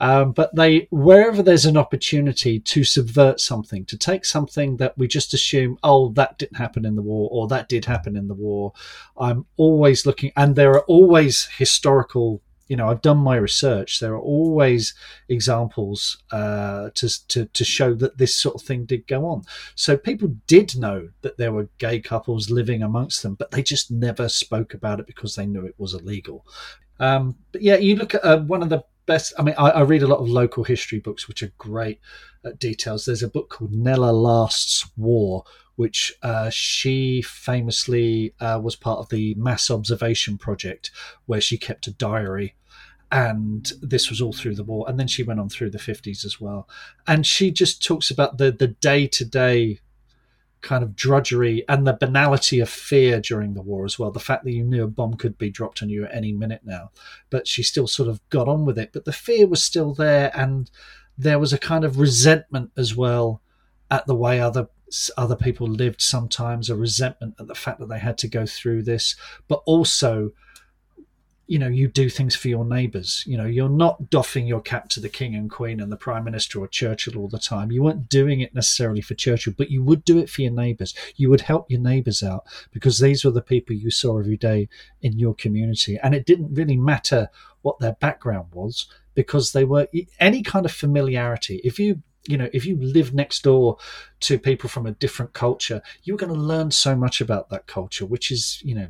[0.00, 5.08] Um, but they, wherever there's an opportunity to subvert something, to take something that we
[5.08, 8.34] just assume, oh, that didn't happen in the war, or that did happen in the
[8.34, 8.72] war,
[9.16, 12.42] I'm always looking, and there are always historical.
[12.68, 14.00] You know, I've done my research.
[14.00, 14.92] There are always
[15.28, 19.44] examples uh, to, to to show that this sort of thing did go on.
[19.76, 23.92] So people did know that there were gay couples living amongst them, but they just
[23.92, 26.44] never spoke about it because they knew it was illegal.
[26.98, 29.32] Um, but yeah, you look at uh, one of the best.
[29.38, 32.00] I mean, I, I, read a lot of local history books, which are great
[32.44, 33.04] at details.
[33.04, 35.44] There's a book called Nella Lasts War,
[35.76, 40.90] which uh, she famously uh, was part of the mass observation project,
[41.26, 42.54] where she kept a diary.
[43.12, 46.24] And this was all through the war, and then she went on through the fifties
[46.24, 46.68] as well.
[47.06, 49.78] And she just talks about the the day to day
[50.62, 54.10] kind of drudgery and the banality of fear during the war as well.
[54.10, 56.62] The fact that you knew a bomb could be dropped on you at any minute
[56.64, 56.90] now,
[57.30, 58.92] but she still sort of got on with it.
[58.92, 60.70] But the fear was still there, and
[61.16, 63.42] there was a kind of resentment as well
[63.90, 64.68] at the way other
[65.16, 66.00] other people lived.
[66.00, 69.16] Sometimes a resentment at the fact that they had to go through this,
[69.48, 70.32] but also
[71.46, 73.22] you know you do things for your neighbors.
[73.26, 76.24] You know you're not doffing your cap to the king and queen and the prime
[76.24, 77.70] minister or churchill all the time.
[77.70, 80.94] You weren't doing it necessarily for churchill but you would do it for your neighbors.
[81.16, 84.68] You would help your neighbors out because these were the people you saw every day
[85.02, 85.98] in your community.
[86.02, 87.30] And it didn't really matter
[87.62, 91.60] what their background was because they were any kind of familiarity.
[91.64, 93.78] If you you know if you live next door
[94.18, 98.04] to people from a different culture you're going to learn so much about that culture
[98.04, 98.88] which is you know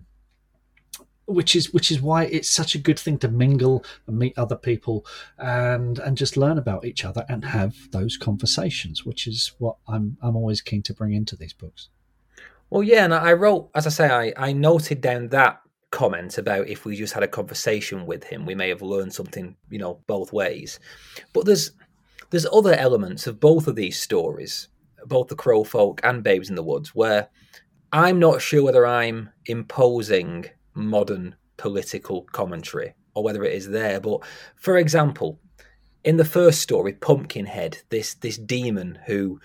[1.27, 4.57] which is which is why it's such a good thing to mingle and meet other
[4.57, 5.05] people
[5.39, 10.16] and and just learn about each other and have those conversations which is what i'm
[10.22, 11.89] i'm always keen to bring into these books.
[12.70, 15.61] Well yeah and i wrote as i say i i noted down that
[15.91, 19.57] comment about if we just had a conversation with him we may have learned something
[19.70, 20.79] you know both ways.
[21.33, 21.72] But there's
[22.31, 24.68] there's other elements of both of these stories
[25.05, 27.29] both the crow folk and babes in the woods where
[27.93, 30.47] i'm not sure whether i'm imposing
[30.77, 33.99] modern political commentary or whether it is there.
[33.99, 34.20] But
[34.57, 35.41] for example,
[36.05, 39.41] in the first story, Pumpkinhead, this this demon who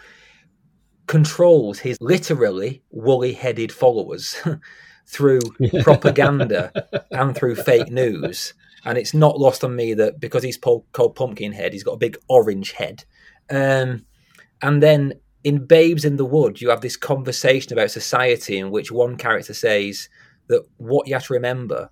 [1.08, 4.36] controls his literally woolly-headed followers
[5.08, 5.42] through
[5.82, 6.72] propaganda
[7.12, 8.54] and through fake news.
[8.86, 12.18] And it's not lost on me that because he's called Pumpkinhead, he's got a big
[12.28, 13.04] orange head.
[13.50, 14.06] Um,
[14.62, 15.14] and then
[15.44, 19.54] in Babes in the Wood, you have this conversation about society in which one character
[19.54, 20.08] says,
[20.52, 21.90] that what you have to remember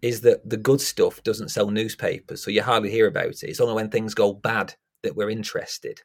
[0.00, 3.42] is that the good stuff doesn't sell newspapers, so you hardly hear about it.
[3.42, 6.02] It's only when things go bad that we're interested.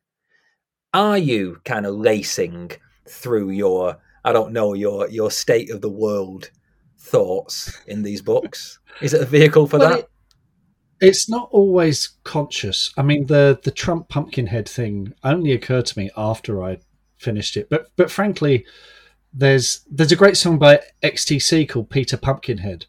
[0.94, 2.72] Are you kind of lacing
[3.08, 6.50] through your, I don't know, your your state of the world
[6.98, 8.80] thoughts in these books?
[9.02, 10.00] Is it a vehicle for that?
[10.00, 10.10] It,
[11.00, 12.92] it's not always conscious.
[12.98, 16.80] I mean, the the Trump Pumpkinhead thing only occurred to me after I
[17.18, 18.66] finished it, but but frankly
[19.34, 22.86] there's there's a great song by XTC called Peter Pumpkinhead,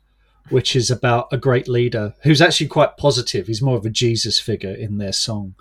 [0.48, 3.46] which is about a great leader who's actually quite positive.
[3.46, 5.54] He's more of a Jesus figure in their song,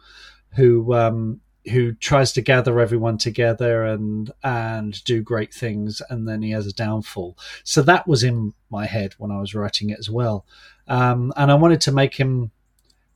[0.56, 6.42] who um, who tries to gather everyone together and and do great things, and then
[6.42, 7.38] he has a downfall.
[7.64, 10.46] So that was in my head when I was writing it as well,
[10.88, 12.52] um, and I wanted to make him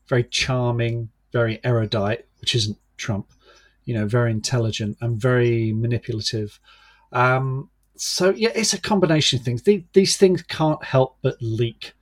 [0.08, 3.32] very charming, very erudite, which isn't Trump,
[3.86, 6.60] you know, very intelligent and very manipulative.
[7.16, 9.64] Um, so yeah, it's a combination of things.
[9.64, 11.94] these things can't help but leak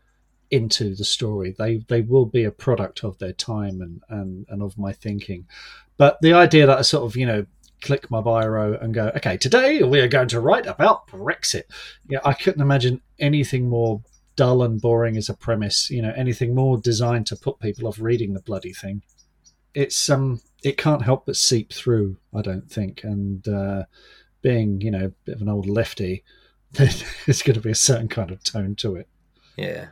[0.49, 1.55] into the story.
[1.57, 5.45] They they will be a product of their time and and and of my thinking.
[5.97, 7.45] But the idea that I sort of you know
[7.81, 11.63] click my biro and go, okay, today we are going to write about Brexit.
[12.07, 14.01] Yeah, I couldn't imagine anything more
[14.35, 15.91] dull and boring as a premise.
[15.91, 19.03] You know, anything more designed to put people off reading the bloody thing.
[19.75, 22.17] It's um, it can't help but seep through.
[22.33, 23.83] I don't think, and uh,
[24.43, 26.23] being, you know, a bit of an old lefty,
[26.71, 29.07] there's going to be a certain kind of tone to it.
[29.57, 29.87] Yeah.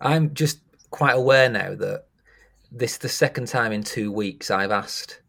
[0.00, 2.06] I'm just quite aware now that
[2.72, 5.20] this is the second time in two weeks I've asked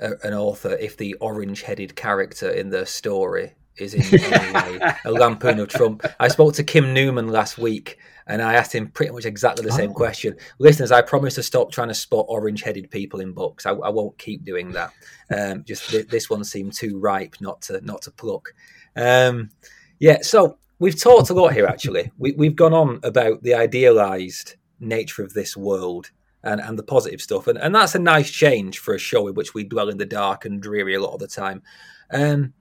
[0.00, 4.92] a, an author if the orange headed character in the story is in any way
[5.04, 6.04] a lampoon of Trump.
[6.20, 9.72] I spoke to Kim Newman last week and I asked him pretty much exactly the
[9.72, 9.94] same oh.
[9.94, 10.36] question.
[10.58, 13.66] Listeners, I promise to stop trying to spot orange-headed people in books.
[13.66, 14.92] I, I won't keep doing that.
[15.34, 18.54] Um, just th- this one seemed too ripe not to not to pluck.
[18.96, 19.50] Um,
[19.98, 21.66] yeah, so we've talked a lot here.
[21.66, 26.10] Actually, we, we've gone on about the idealized nature of this world
[26.42, 29.34] and, and the positive stuff, and, and that's a nice change for a show in
[29.34, 31.62] which we dwell in the dark and dreary a lot of the time.
[32.10, 32.54] Um,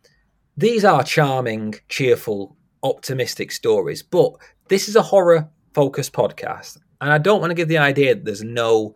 [0.56, 4.34] these are charming, cheerful, optimistic stories, but
[4.68, 6.78] this is a horror focused podcast.
[7.02, 8.96] And I don't want to give the idea that there's no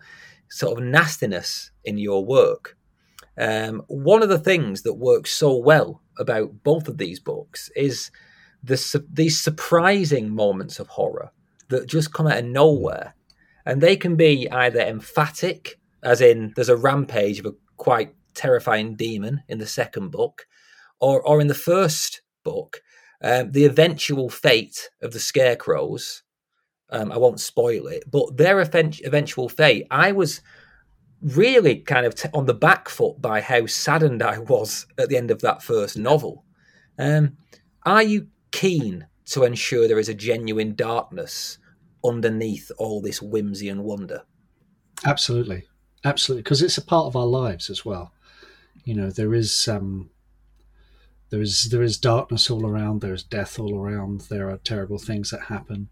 [0.50, 2.78] sort of nastiness in your work.
[3.38, 8.12] Um, one of the things that works so well about both of these books is
[8.64, 11.32] the, these surprising moments of horror
[11.70, 13.16] that just come out of nowhere.
[13.66, 18.96] And they can be either emphatic, as in there's a rampage of a quite terrifying
[18.96, 20.48] demon in the second book,
[21.00, 22.82] or, or in the first book,
[23.22, 26.24] um, the eventual fate of the scarecrows.
[26.90, 30.42] Um, I won't spoil it, but their eventual fate, I was
[31.22, 35.18] really kind of t- on the back foot by how saddened I was at the
[35.18, 36.46] end of that first novel.
[36.98, 37.38] Um,
[37.86, 41.58] are you keen to ensure there is a genuine darkness
[42.06, 44.24] underneath all this whimsy and wonder?
[45.06, 45.68] Absolutely,
[46.06, 48.14] absolutely, because it's a part of our lives as well.
[48.86, 50.10] You know, there is um,
[51.30, 53.02] there is there is darkness all around.
[53.02, 54.22] There is death all around.
[54.22, 55.90] There are terrible things that happen.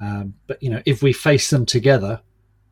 [0.00, 2.20] Um, but you know, if we face them together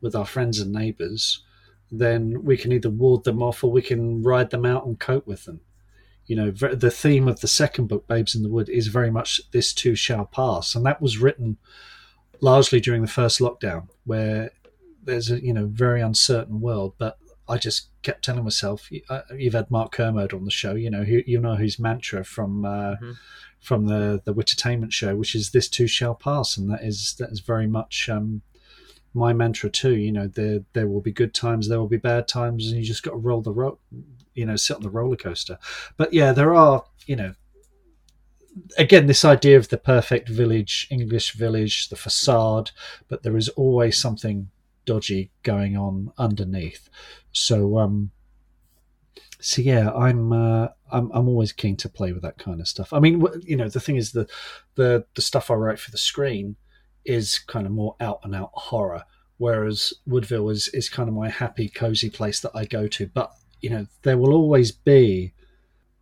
[0.01, 1.43] with our friends and neighbours,
[1.91, 5.27] then we can either ward them off or we can ride them out and cope
[5.27, 5.61] with them.
[6.25, 9.41] You know, the theme of the second book, Babes in the Wood, is very much
[9.51, 11.57] "This too shall pass," and that was written
[12.39, 14.51] largely during the first lockdown, where
[15.03, 17.17] there's a you know very uncertain world, but
[17.49, 21.01] I just kept telling myself, uh, you've had Mark Kermode on the show, you know,
[21.01, 23.11] you know his mantra from uh, mm-hmm.
[23.59, 27.29] from the the Wittertainment show, which is "This too shall pass," and that is that
[27.29, 28.41] is very much um,
[29.13, 29.95] my mantra too.
[29.95, 32.85] You know, there there will be good times, there will be bad times, and you
[32.85, 33.79] just got to roll the ro-
[34.33, 35.57] you know, sit on the roller coaster.
[35.97, 37.33] But yeah, there are, you know,
[38.77, 42.71] again this idea of the perfect village, English village, the facade,
[43.07, 44.49] but there is always something
[44.87, 46.89] dodgy going on underneath.
[47.31, 48.09] So um,
[49.39, 52.91] so yeah, I'm uh, I'm I'm always keen to play with that kind of stuff.
[52.91, 54.27] I mean, you know, the thing is the
[54.75, 56.55] the the stuff I write for the screen
[57.05, 59.03] is kind of more out and out horror,
[59.37, 63.05] whereas Woodville is is kind of my happy, cozy place that I go to.
[63.07, 63.31] But
[63.61, 65.33] you know, there will always be,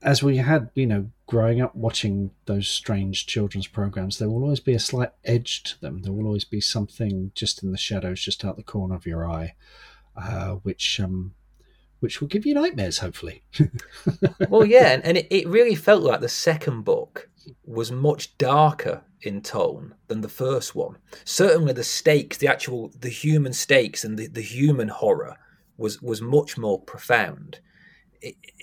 [0.01, 4.59] as we had, you know, growing up watching those strange children's programs, there will always
[4.59, 6.01] be a slight edge to them.
[6.01, 9.29] There will always be something just in the shadows, just out the corner of your
[9.29, 9.55] eye,
[10.15, 11.33] uh, which um,
[11.99, 13.43] which will give you nightmares, hopefully.
[14.49, 17.29] well, yeah, and it, it really felt like the second book
[17.63, 20.97] was much darker in tone than the first one.
[21.23, 25.37] Certainly, the stakes, the actual, the human stakes, and the, the human horror
[25.77, 27.59] was was much more profound.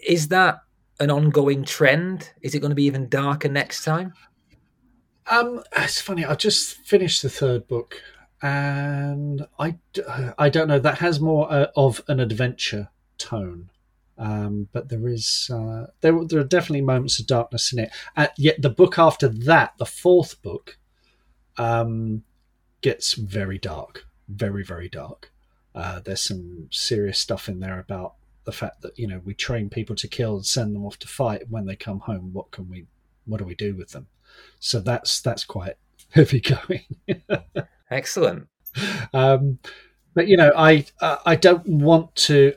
[0.06, 0.60] Is that
[1.02, 2.30] an ongoing trend?
[2.40, 4.14] Is it going to be even darker next time?
[5.30, 6.24] Um, it's funny.
[6.24, 8.00] I just finished the third book,
[8.40, 9.76] and I,
[10.38, 10.78] I don't know.
[10.78, 13.70] That has more uh, of an adventure tone.
[14.18, 17.90] Um, but there is uh, there there are definitely moments of darkness in it.
[18.16, 20.78] Uh, yet the book after that, the fourth book,
[21.56, 22.22] um,
[22.80, 25.32] gets very dark, very very dark.
[25.74, 29.70] Uh, there's some serious stuff in there about the fact that you know we train
[29.70, 31.48] people to kill and send them off to fight.
[31.48, 32.86] When they come home, what can we,
[33.24, 34.06] what do we do with them?
[34.58, 35.74] So that's that's quite
[36.10, 36.84] heavy going.
[37.90, 38.48] Excellent.
[39.12, 39.58] Um,
[40.14, 42.54] but you know, I I don't want to.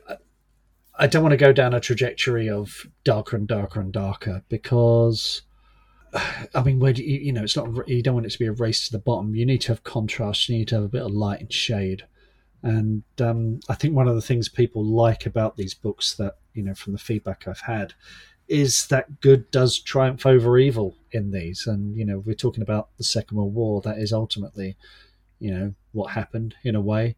[0.98, 5.42] I don't want to go down a trajectory of darker and darker and darker because,
[6.54, 8.46] I mean, where do you, you know, it's not, you don't want it to be
[8.46, 9.34] a race to the bottom.
[9.34, 12.06] You need to have contrast, you need to have a bit of light and shade.
[12.66, 16.64] And um, I think one of the things people like about these books that, you
[16.64, 17.94] know, from the feedback I've had,
[18.48, 21.66] is that good does triumph over evil in these.
[21.66, 24.76] And, you know, we're talking about the Second World War, that is ultimately,
[25.38, 27.14] you know, what happened in a way.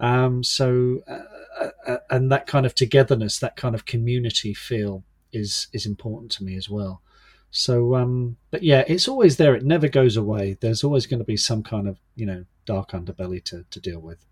[0.00, 1.22] Um, so, uh,
[1.60, 6.32] uh, uh, and that kind of togetherness, that kind of community feel is is important
[6.32, 7.02] to me as well.
[7.50, 9.54] So, um, but yeah, it's always there.
[9.54, 10.56] It never goes away.
[10.60, 14.00] There's always going to be some kind of you know dark underbelly to to deal
[14.00, 14.24] with.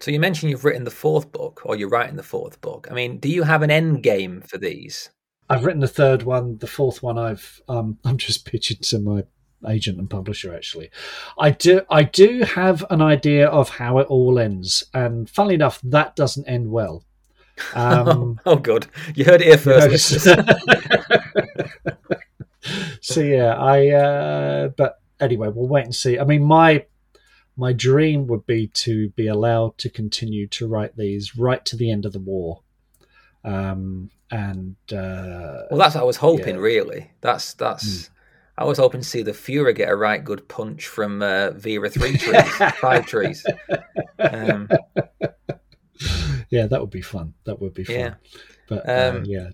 [0.00, 2.88] So you mentioned you've written the fourth book, or you're writing the fourth book.
[2.90, 5.10] I mean, do you have an end game for these?
[5.48, 6.58] I've written the third one.
[6.58, 9.24] The fourth one, I've um, I'm just pitching to my
[9.66, 10.90] agent and publisher actually
[11.38, 15.80] i do i do have an idea of how it all ends and funnily enough
[15.82, 17.02] that doesn't end well
[17.74, 20.20] um, oh, good you heard it here first
[23.00, 26.84] so yeah i uh, but anyway we'll wait and see i mean my
[27.56, 31.90] my dream would be to be allowed to continue to write these right to the
[31.90, 32.60] end of the war
[33.44, 36.60] um, and uh, well that's what i was hoping yeah.
[36.60, 38.10] really that's that's mm.
[38.56, 41.90] I was hoping to see the Fuhrer get a right good punch from uh, Vera
[41.90, 42.48] three trees,
[42.80, 43.44] five trees.
[44.18, 44.68] Um,
[46.50, 47.34] yeah, that would be fun.
[47.44, 47.96] That would be fun.
[47.96, 48.14] Yeah,
[48.68, 49.50] but uh, um, yeah,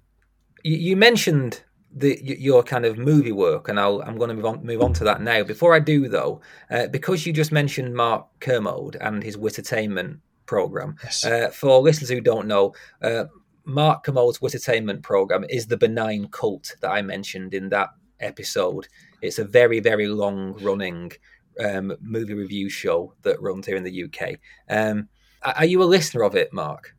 [0.63, 1.63] you, you, mentioned
[1.93, 4.93] the your kind of movie work, and I'll, I'm going to move on move on
[4.95, 5.43] to that now.
[5.43, 10.97] Before I do, though, uh, because you just mentioned Mark Kermode and his Wittertainment program,
[11.03, 11.25] yes.
[11.25, 12.75] Uh, for listeners who don't know.
[13.03, 13.25] Uh,
[13.65, 18.89] Mark Kermode's Wittertainment program is the benign cult that I mentioned in that episode.
[19.23, 21.13] It's a very, very long running
[21.61, 24.39] um, movie review show that runs here in the UK.
[24.69, 25.09] Um,
[25.43, 26.97] are you a listener of it, Mark?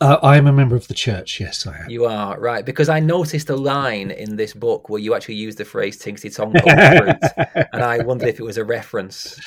[0.00, 1.40] Uh, I am a member of the church.
[1.40, 1.90] Yes, I am.
[1.90, 5.56] You are right because I noticed a line in this book where you actually use
[5.56, 6.62] the phrase "Tinksy Tonko"
[6.98, 9.40] fruit, and I wondered if it was a reference.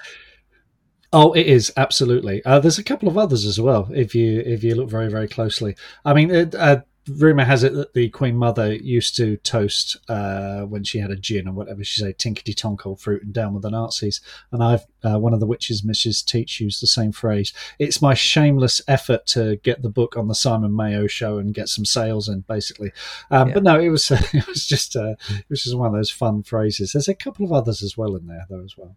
[1.14, 2.44] Oh, it is absolutely.
[2.44, 3.90] Uh, there's a couple of others as well.
[3.94, 7.94] If you if you look very very closely, I mean, uh, rumor has it that
[7.94, 12.02] the Queen Mother used to toast uh, when she had a gin or whatever she
[12.02, 14.22] say, tinkety tonk old fruit and down with the Nazis.
[14.52, 16.26] And I've uh, one of the witches, Mrs.
[16.26, 17.54] Teach, used the same phrase.
[17.80, 21.70] It's my shameless effort to get the book on the Simon Mayo show and get
[21.70, 22.92] some sales in, basically.
[23.32, 23.54] Um, yeah.
[23.56, 26.44] But no, it was it was just uh, it was just one of those fun
[26.44, 26.94] phrases.
[26.94, 28.96] There's a couple of others as well in there though as well.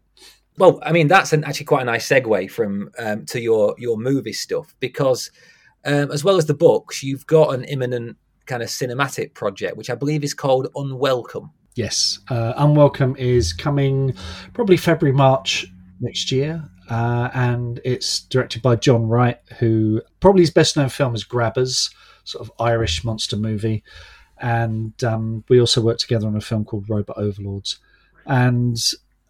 [0.59, 3.97] Well, I mean that's an, actually quite a nice segue from um, to your your
[3.97, 5.31] movie stuff because
[5.85, 8.17] um, as well as the books, you've got an imminent
[8.47, 11.51] kind of cinematic project, which I believe is called Unwelcome.
[11.77, 14.15] Yes, uh, Unwelcome is coming
[14.53, 15.67] probably February, March
[16.01, 16.69] next year.
[16.91, 21.89] Uh, and it's directed by John Wright, who probably his best known film is Grabbers,
[22.25, 23.85] sort of Irish monster movie.
[24.39, 27.79] And um, we also worked together on a film called Robot Overlords.
[28.27, 28.77] And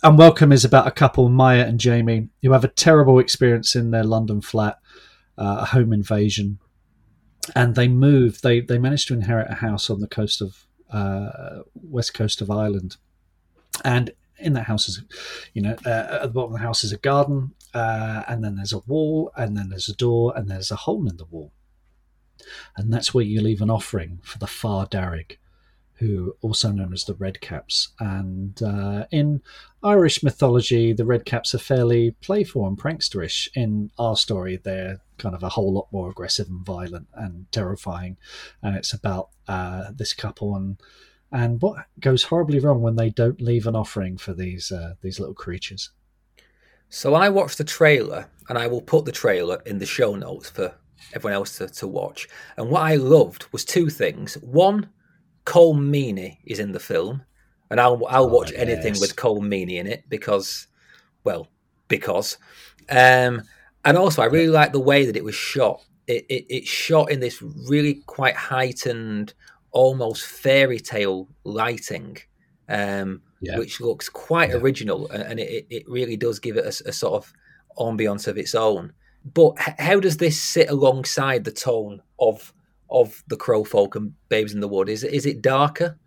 [0.03, 4.05] Unwelcome is about a couple, Maya and Jamie, who have a terrible experience in their
[4.05, 4.78] London flat
[5.41, 6.59] uh, a home invasion,
[7.55, 8.43] and they moved.
[8.43, 12.51] They they managed to inherit a house on the coast of uh, west coast of
[12.51, 12.97] Ireland,
[13.84, 15.03] and in that house is,
[15.55, 18.57] you know, uh, at the bottom of the house is a garden, uh, and then
[18.57, 21.53] there's a wall, and then there's a door, and there's a hole in the wall,
[22.76, 25.36] and that's where you leave an offering for the Far Darrig,
[26.01, 27.88] who also known as the Redcaps.
[28.01, 29.42] And uh, in
[29.82, 33.48] Irish mythology, the Redcaps are fairly playful and pranksterish.
[33.55, 38.16] In our story, they're kind of a whole lot more aggressive and violent and terrifying,
[38.62, 40.80] and it's about uh, this couple and
[41.32, 45.20] and what goes horribly wrong when they don't leave an offering for these uh, these
[45.20, 45.90] little creatures.
[46.88, 50.48] So I watched the trailer, and I will put the trailer in the show notes
[50.48, 50.74] for
[51.12, 52.26] everyone else to, to watch.
[52.57, 54.34] And what I loved was two things.
[54.40, 54.88] One,
[55.45, 57.22] Colm Meaney is in the film,
[57.70, 58.61] and I'll I'll oh, watch yes.
[58.61, 60.66] anything with Colm Meaney in it because,
[61.24, 61.49] well,
[61.88, 62.38] because,
[62.88, 63.43] um,
[63.84, 65.82] and also I really like the way that it was shot.
[66.07, 69.34] It, it it's shot in this really quite heightened
[69.72, 72.18] almost fairy tale lighting,
[72.68, 73.59] um, yeah.
[73.59, 74.57] which looks quite yeah.
[74.57, 77.32] original, and, and it, it really does give it a, a, sort of
[77.78, 78.93] ambiance of its own.
[79.34, 82.53] But how does this sit alongside the tone of
[82.91, 84.88] of the Crow Folk and Babes in the Wood?
[84.88, 85.99] Is is it darker?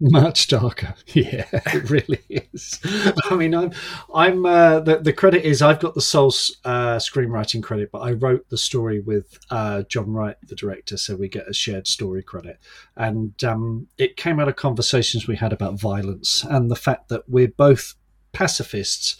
[0.00, 2.78] Much darker, yeah, it really is.
[3.24, 3.72] I mean, I'm,
[4.14, 4.46] I'm.
[4.46, 6.32] Uh, the the credit is I've got the sole
[6.64, 11.16] uh, screenwriting credit, but I wrote the story with uh, John Wright, the director, so
[11.16, 12.60] we get a shared story credit.
[12.96, 17.28] And um, it came out of conversations we had about violence and the fact that
[17.28, 17.96] we're both
[18.32, 19.16] pacifists,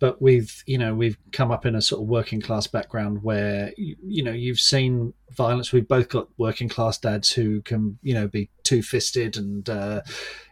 [0.00, 3.72] but we've you know we've come up in a sort of working class background where
[3.76, 5.72] you, you know you've seen violence.
[5.72, 10.02] We've both got working class dads who can you know be two fisted and uh,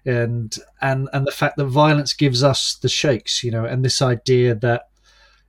[0.05, 4.01] and and and the fact that violence gives us the shakes you know and this
[4.01, 4.89] idea that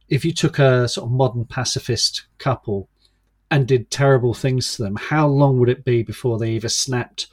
[0.09, 2.89] if you took a sort of modern pacifist couple
[3.51, 7.27] and did terrible things to them how long would it be before they either snapped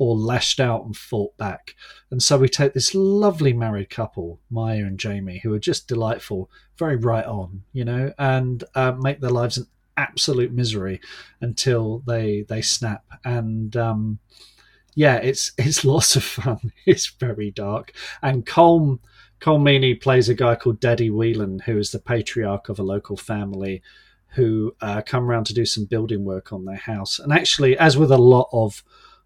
[0.00, 1.76] or lashed out and fought back.
[2.10, 6.50] And so we take this lovely married couple, Maya and Jamie, who are just delightful,
[6.78, 9.66] very right on, you know, and uh, make their lives an
[9.98, 11.02] absolute misery
[11.42, 13.04] until they they snap.
[13.26, 14.20] And um,
[14.94, 16.72] yeah, it's it's lots of fun.
[16.86, 17.92] It's very dark.
[18.22, 19.00] And Colm
[19.38, 23.82] Colm plays a guy called Daddy Whelan, who is the patriarch of a local family
[24.28, 27.18] who uh, come around to do some building work on their house.
[27.18, 28.82] And actually, as with a lot of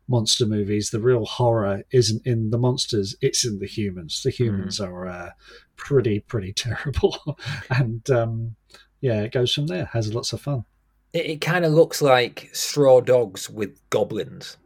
[0.09, 4.23] monster movies, the real horror isn't in the monsters; it's in the humans.
[4.23, 4.87] The humans mm.
[4.89, 5.31] are uh,
[5.77, 7.39] pretty pretty terrible,
[7.71, 8.57] and um,
[9.01, 9.87] yeah, it goes from there.
[9.93, 10.65] Has lots of fun.
[11.13, 14.57] It, it kind of looks like Straw Dogs with goblins.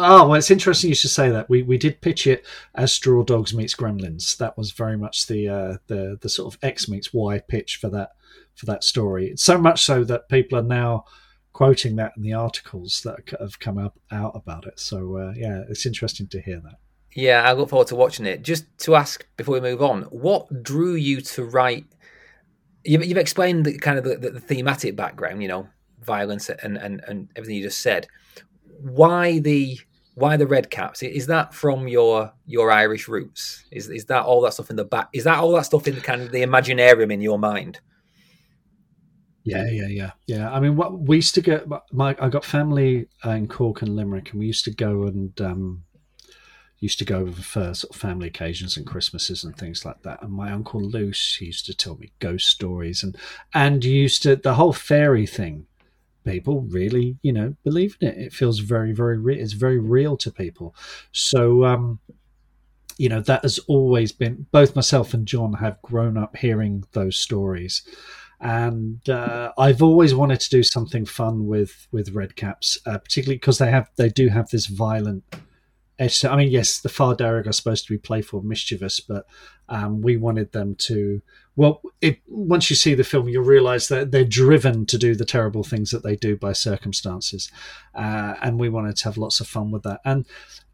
[0.00, 1.50] Oh, well, it's interesting you should say that.
[1.50, 4.36] We we did pitch it as Straw Dogs meets Gremlins.
[4.36, 7.90] That was very much the uh, the the sort of X meets Y pitch for
[7.90, 8.10] that
[8.54, 9.32] for that story.
[9.36, 11.04] So much so that people are now
[11.58, 14.78] quoting that in the articles that have come up out about it.
[14.78, 16.76] So uh, yeah, it's interesting to hear that.
[17.16, 18.42] Yeah, I look forward to watching it.
[18.42, 21.86] Just to ask before we move on, what drew you to write?
[22.84, 25.68] You've, you've explained the kind of the, the, thematic background, you know,
[26.00, 28.06] violence and, and, and everything you just said.
[28.80, 29.80] Why the
[30.14, 31.02] why the red caps?
[31.02, 33.64] Is that from your your Irish roots?
[33.72, 35.08] Is is that all that stuff in the back?
[35.12, 37.80] Is that all that stuff in kind of the imaginarium in your mind?
[39.44, 40.50] Yeah, yeah, yeah, yeah.
[40.50, 41.66] I mean, what we used to get.
[41.92, 45.84] My I got family in Cork and Limerick, and we used to go and um,
[46.80, 50.22] used to go for sort of family occasions and Christmases and things like that.
[50.22, 53.16] And my uncle Luce used to tell me ghost stories, and
[53.54, 55.66] and used to the whole fairy thing.
[56.24, 58.18] People really, you know, believe in it.
[58.18, 59.40] It feels very, very real.
[59.40, 60.74] It's very real to people.
[61.12, 62.00] So, um,
[62.98, 64.46] you know, that has always been.
[64.50, 67.82] Both myself and John have grown up hearing those stories
[68.40, 73.58] and uh, I've always wanted to do something fun with with Redcaps, uh, particularly because
[73.58, 75.24] they have they do have this violent
[75.98, 76.24] edge.
[76.24, 79.26] I mean, yes, the Far Darrig are supposed to be playful, mischievous, but
[79.68, 81.20] um, we wanted them to.
[81.56, 85.24] Well, it, once you see the film, you'll realise that they're driven to do the
[85.24, 87.50] terrible things that they do by circumstances,
[87.94, 90.00] uh, and we wanted to have lots of fun with that.
[90.04, 90.24] And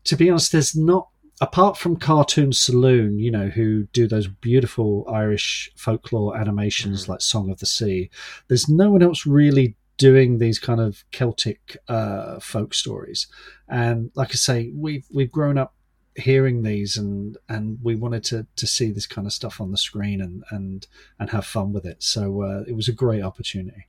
[0.05, 1.09] to be honest, there's not
[1.41, 7.09] apart from Cartoon Saloon, you know, who do those beautiful Irish folklore animations mm.
[7.09, 8.11] like Song of the Sea,
[8.49, 13.27] there's no one else really doing these kind of Celtic uh, folk stories.
[13.69, 15.75] And like I say, we've we've grown up
[16.17, 19.77] hearing these and and we wanted to to see this kind of stuff on the
[19.77, 20.87] screen and and
[21.19, 22.03] and have fun with it.
[22.03, 23.87] So uh, it was a great opportunity.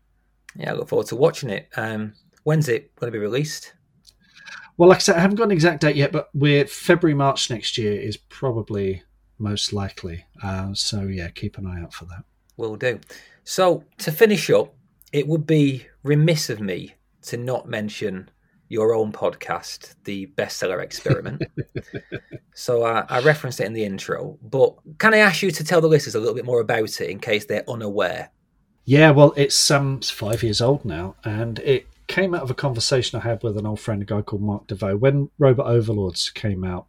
[0.56, 1.70] Yeah, I look forward to watching it.
[1.76, 3.74] Um, when's it going to be released?
[4.78, 7.50] Well, like I said, I haven't got an exact date yet, but we're February, March
[7.50, 9.04] next year is probably
[9.40, 10.26] most likely.
[10.44, 12.24] Uh, so yeah, keep an eye out for that.
[12.58, 13.00] Will do.
[13.44, 14.74] So to finish up,
[15.12, 18.30] it would be remiss of me to not mention
[18.68, 21.44] your own podcast, the Bestseller Experiment.
[22.54, 25.82] so uh, I referenced it in the intro, but can I ask you to tell
[25.82, 28.32] the listeners a little bit more about it in case they're unaware?
[28.86, 32.56] Yeah, well, it's um, it's five years old now, and it came out of a
[32.56, 35.00] conversation I had with an old friend, a guy called Mark Desvaux.
[35.00, 36.88] When Robot Overlords came out,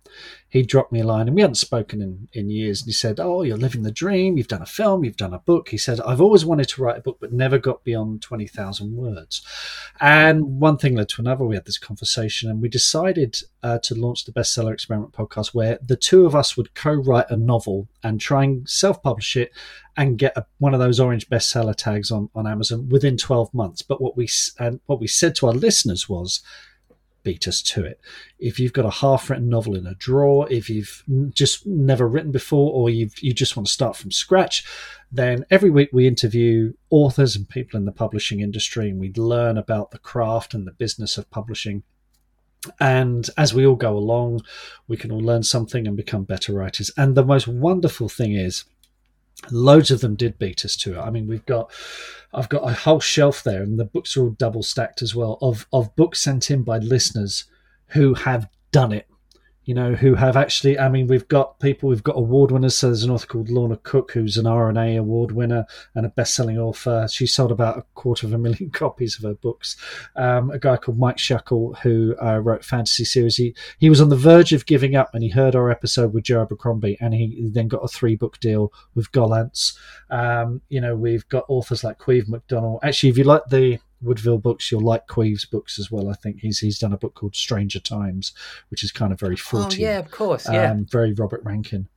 [0.56, 2.80] he dropped me a line, and we hadn't spoken in, in years.
[2.80, 4.36] And he said, Oh, you're living the dream.
[4.36, 5.68] You've done a film, you've done a book.
[5.68, 9.42] He said, I've always wanted to write a book, but never got beyond 20,000 words.
[10.00, 11.44] And one thing led to another.
[11.44, 15.78] We had this conversation, and we decided uh, to launch the Bestseller Experiment podcast, where
[15.82, 19.52] the two of us would co write a novel and try and self publish it
[19.96, 23.82] and get a, one of those orange bestseller tags on, on Amazon within 12 months.
[23.82, 24.28] But what we
[24.58, 26.42] and what we said to our listeners was,
[27.26, 28.00] beat us to it.
[28.38, 31.02] If you've got a half-written novel in a drawer, if you've
[31.34, 34.64] just never written before, or you you just want to start from scratch,
[35.10, 39.58] then every week we interview authors and people in the publishing industry, and we learn
[39.58, 41.82] about the craft and the business of publishing.
[42.78, 44.42] And as we all go along,
[44.86, 46.92] we can all learn something and become better writers.
[46.96, 48.64] And the most wonderful thing is
[49.50, 50.98] loads of them did beat us to it.
[50.98, 51.70] I mean, we've got,
[52.32, 55.38] I've got a whole shelf there, and the books are all double stacked as well
[55.40, 57.44] of of books sent in by listeners
[57.88, 59.06] who have done it
[59.66, 62.76] you know, who have actually, I mean, we've got people, we've got award winners.
[62.76, 66.36] So there's an author called Lorna Cook, who's an RNA award winner and a best
[66.36, 67.08] selling author.
[67.10, 69.76] She sold about a quarter of a million copies of her books.
[70.14, 73.36] Um, a guy called Mike Shackle, who uh, wrote fantasy series.
[73.36, 76.24] He, he was on the verge of giving up and he heard our episode with
[76.24, 79.76] Joe Abercrombie and he then got a three book deal with Gollancz.
[80.10, 82.80] Um, you know, we've got authors like Caimh McDonald.
[82.84, 86.08] Actually, if you like the Woodville books, you'll like Caimh's books as well.
[86.08, 88.32] I think he's he's done a book called Stranger Times,
[88.68, 89.78] which is kind of very Fortean.
[89.78, 91.88] Oh yeah, of course, yeah, um, very Robert Rankin.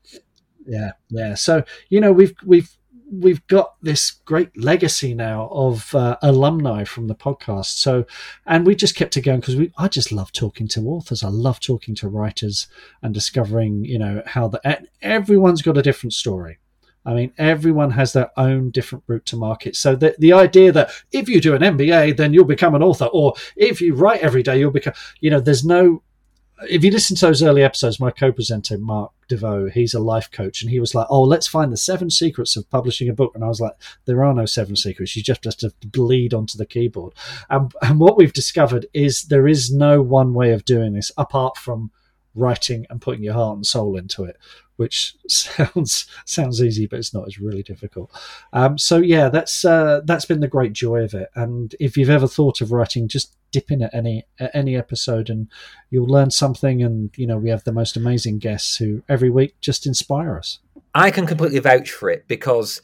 [0.65, 1.35] Yeah, yeah.
[1.35, 2.75] So you know we've we've
[3.11, 7.77] we've got this great legacy now of uh, alumni from the podcast.
[7.77, 8.05] So,
[8.45, 11.23] and we just kept it going because we I just love talking to authors.
[11.23, 12.67] I love talking to writers
[13.01, 16.59] and discovering you know how the everyone's got a different story
[17.05, 19.75] I mean, everyone has their own different route to market.
[19.75, 23.05] So the, the idea that if you do an MBA, then you'll become an author,
[23.05, 26.03] or if you write every day, you'll become, you know, there's no,
[26.69, 30.61] if you listen to those early episodes, my co-presenter, Mark Desvaux, he's a life coach,
[30.61, 33.31] and he was like, oh, let's find the seven secrets of publishing a book.
[33.33, 33.73] And I was like,
[34.05, 35.15] there are no seven secrets.
[35.15, 37.13] You just have to bleed onto the keyboard.
[37.49, 41.55] And, and what we've discovered is there is no one way of doing this apart
[41.55, 41.91] from
[42.35, 44.37] writing and putting your heart and soul into it
[44.79, 47.27] which sounds sounds easy, but it's not.
[47.27, 48.09] It's really difficult.
[48.53, 51.29] Um, so yeah, that's uh, that's been the great joy of it.
[51.35, 55.29] And if you've ever thought of writing, just dip in at any at any episode,
[55.29, 55.49] and
[55.89, 56.81] you'll learn something.
[56.81, 60.59] And you know, we have the most amazing guests who every week just inspire us.
[60.95, 62.81] I can completely vouch for it because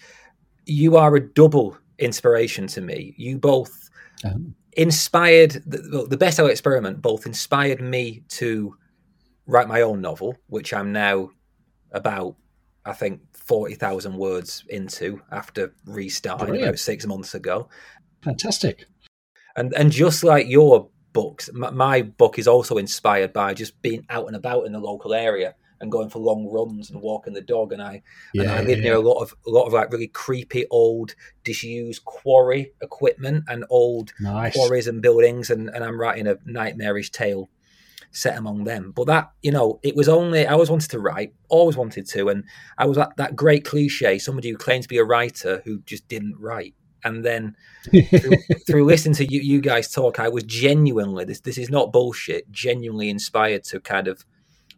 [0.66, 3.16] you are a double inspiration to me.
[3.18, 3.90] You both.
[4.26, 8.76] Um, inspired the, the Bestseller Experiment both inspired me to
[9.48, 11.30] write my own novel which i'm now
[11.96, 12.36] about
[12.86, 16.70] I think forty thousand words into after restarting Brilliant.
[16.70, 17.68] about six months ago.
[18.22, 18.86] Fantastic.
[19.56, 24.06] And and just like your books, my, my, book is also inspired by just being
[24.10, 27.42] out and about in the local area and going for long runs and walking the
[27.42, 27.72] dog.
[27.72, 29.00] And I yeah, and I live yeah, near yeah.
[29.00, 34.14] a lot of a lot of like really creepy old disused quarry equipment and old
[34.20, 34.54] nice.
[34.54, 35.50] quarries and buildings.
[35.50, 37.50] And, and I'm writing a nightmarish tale
[38.16, 38.92] set among them.
[38.96, 42.30] But that, you know, it was only I always wanted to write, always wanted to,
[42.30, 42.44] and
[42.78, 46.08] I was that, that great cliche, somebody who claims to be a writer who just
[46.08, 46.74] didn't write.
[47.04, 48.38] And then through,
[48.68, 52.50] through, listening to you, you guys talk, I was genuinely this this is not bullshit,
[52.52, 54.26] genuinely inspired to kind of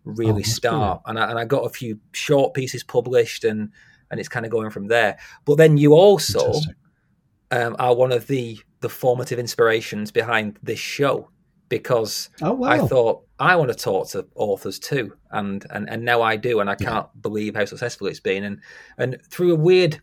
[0.04, 1.02] really oh, start.
[1.06, 3.72] And I, and I got a few short pieces published, and
[4.10, 5.18] and it's kind of going from there.
[5.46, 6.54] But then you also
[7.52, 11.30] um, are one of the the formative inspirations behind this show
[11.70, 12.70] because oh, wow.
[12.70, 16.60] I thought I want to talk to authors too, and and and now I do,
[16.60, 17.22] and I can't yeah.
[17.22, 18.44] believe how successful it's been.
[18.44, 18.62] And
[18.98, 20.02] and through a weird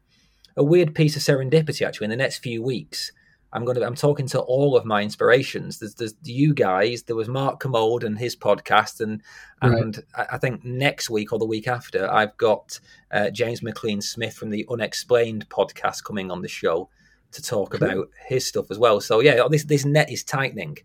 [0.57, 3.11] a weird piece of serendipity, actually, in the next few weeks,
[3.53, 5.79] I'm going to I'm talking to all of my inspirations.
[5.79, 7.05] There's there's you guys.
[7.05, 9.23] There was Mark Kermode and his podcast, and
[9.63, 10.27] and right.
[10.33, 12.79] I think next week or the week after, I've got
[13.11, 16.89] uh, James McLean Smith from the Unexplained podcast coming on the show
[17.33, 17.83] to talk cool.
[17.83, 19.01] about his stuff as well.
[19.01, 20.79] So yeah, this this net is tightening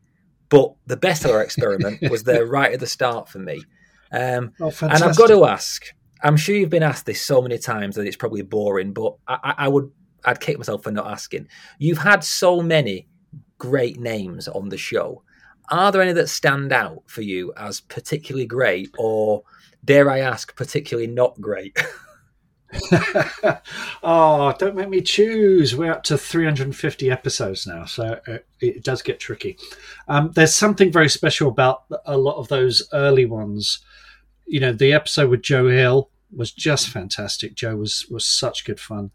[0.49, 3.63] but the bestseller experiment was there right at the start for me.
[4.11, 5.85] Um, oh, and I've got to ask.
[6.21, 9.53] I'm sure you've been asked this so many times that it's probably boring, but I,
[9.59, 9.89] I would
[10.25, 11.47] I'd kick myself for not asking.
[11.77, 13.07] You've had so many
[13.57, 15.23] great names on the show.
[15.71, 19.43] Are there any that stand out for you as particularly great, or
[19.85, 21.77] dare I ask, particularly not great?
[24.03, 25.75] oh, don't make me choose.
[25.75, 29.57] We're up to 350 episodes now, so it, it does get tricky.
[30.07, 33.79] Um, there's something very special about a lot of those early ones.
[34.45, 37.55] You know, the episode with Joe Hill was just fantastic.
[37.55, 39.11] Joe was was such good fun.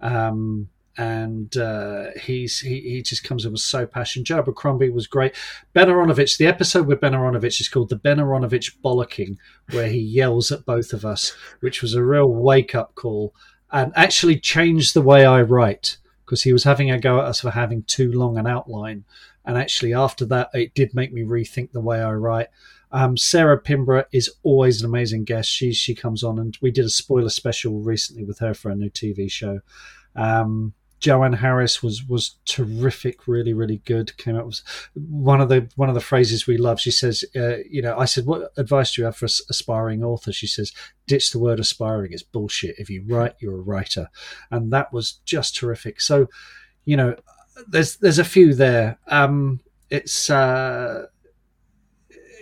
[0.00, 0.68] Um,
[0.98, 4.24] and uh, he's he, he just comes in with so passion.
[4.24, 5.34] Joe Abercrombie was great.
[5.72, 9.36] Ben Aaronovitch, the episode with Ben Aaronovitch is called the Ben Aaronovitch bollocking,
[9.70, 13.32] where he yells at both of us, which was a real wake up call
[13.70, 17.40] and actually changed the way I write because he was having a go at us
[17.40, 19.04] for having too long an outline.
[19.44, 22.48] And actually, after that, it did make me rethink the way I write.
[22.90, 25.48] Um, Sarah Pinborough is always an amazing guest.
[25.48, 28.74] She she comes on, and we did a spoiler special recently with her for a
[28.74, 29.60] new TV show.
[30.16, 34.16] Um, Joanne Harris was was terrific, really, really good.
[34.16, 34.62] Came up with
[34.94, 36.80] one of the one of the phrases we love.
[36.80, 40.34] She says, uh, "You know," I said, "What advice do you have for aspiring authors?"
[40.36, 40.72] She says,
[41.06, 42.78] "Ditch the word aspiring; it's bullshit.
[42.78, 44.08] If you write, you're a writer,"
[44.50, 46.00] and that was just terrific.
[46.00, 46.28] So,
[46.84, 47.16] you know,
[47.68, 48.98] there's there's a few there.
[49.06, 51.06] Um, it's uh,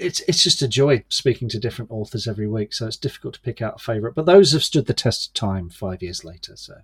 [0.01, 2.73] it's it's just a joy speaking to different authors every week.
[2.73, 5.35] So it's difficult to pick out a favourite, but those have stood the test of
[5.35, 6.57] time five years later.
[6.57, 6.77] So.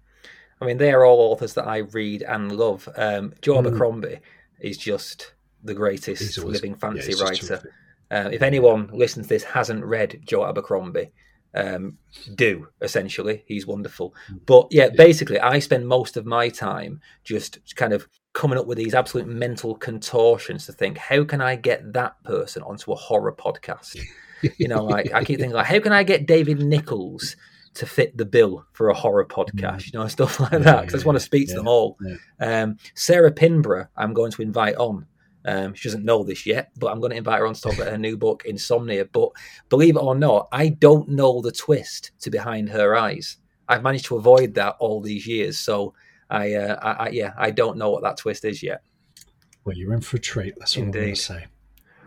[0.63, 2.89] I mean, they are all authors that I read and love.
[2.97, 3.67] Um, Joe mm.
[3.67, 4.21] Abercrombie
[4.61, 7.73] is just the greatest always, living fantasy yeah, writer.
[8.11, 11.13] Uh, if anyone listening to this hasn't read Joe Abercrombie,
[11.55, 11.99] um,
[12.35, 13.45] do essentially.
[13.47, 14.15] He's wonderful.
[14.29, 14.37] Hmm.
[14.47, 18.67] But yeah, yeah, basically, I spend most of my time just kind of coming up
[18.67, 22.97] with these absolute mental contortions to think, how can I get that person onto a
[22.97, 24.01] horror podcast?
[24.59, 27.37] you know, like I keep thinking, like, how can I get David Nicholls
[27.75, 29.93] to fit the bill for a horror podcast, mm.
[29.93, 30.81] you know, stuff like that.
[30.81, 31.99] Because I just want to speak to them all.
[32.41, 35.07] Um, Sarah Pinborough, I'm going to invite on.
[35.45, 37.75] Um, she doesn't know this yet, but I'm going to invite her on to talk
[37.75, 39.07] about her new book, Insomnia.
[39.07, 39.31] But
[39.69, 43.39] believe it or not, I don't know the twist to behind her eyes.
[43.69, 45.59] I've managed to avoid that all these years.
[45.59, 45.95] So
[46.31, 48.83] I, uh, I, I yeah, I don't know what that twist is yet.
[49.65, 50.55] Well, you're in for a treat.
[50.59, 50.99] That's what Indeed.
[50.99, 51.47] I'm going to say.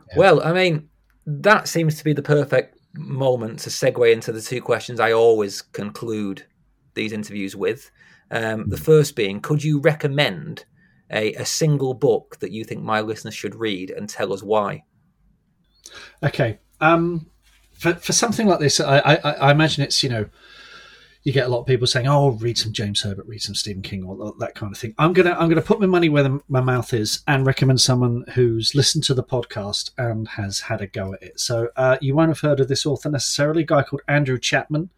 [0.09, 0.18] Yeah.
[0.18, 0.89] Well, I mean,
[1.26, 5.62] that seems to be the perfect moment to segue into the two questions I always
[5.62, 6.46] conclude
[6.93, 7.91] these interviews with.
[8.32, 10.66] Um, the first being, could you recommend
[11.12, 14.84] a, a single book that you think my listeners should read and tell us why?
[16.24, 16.60] Okay.
[16.82, 17.28] Um,
[17.72, 20.26] for, for something like this, I, I, I imagine it's, you know,
[21.26, 23.82] you get a lot of people saying, "Oh, read some James Herbert, read some Stephen
[23.82, 26.39] King, or that kind of thing." I'm gonna I'm gonna put my money where the,
[26.47, 30.88] my mouth is and recommend someone who's listened to the podcast and has had a
[30.88, 31.39] go at it.
[31.39, 33.63] So uh, you won't have heard of this author necessarily.
[33.63, 34.91] A guy called Andrew Chapman.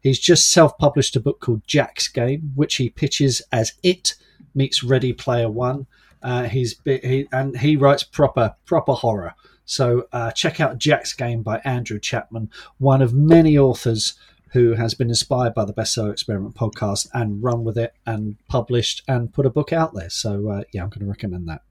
[0.00, 4.14] He's just self-published a book called Jack's Game, which he pitches as It
[4.54, 5.88] meets Ready Player One.
[6.22, 9.34] Uh, he's he, and he writes proper proper horror.
[9.64, 14.14] So uh, check out Jack's Game by Andrew Chapman, one of many authors
[14.54, 19.02] who has been inspired by the Bestseller Experiment podcast and run with it and published
[19.08, 20.08] and put a book out there.
[20.08, 21.62] So uh, yeah, I'm going to recommend that.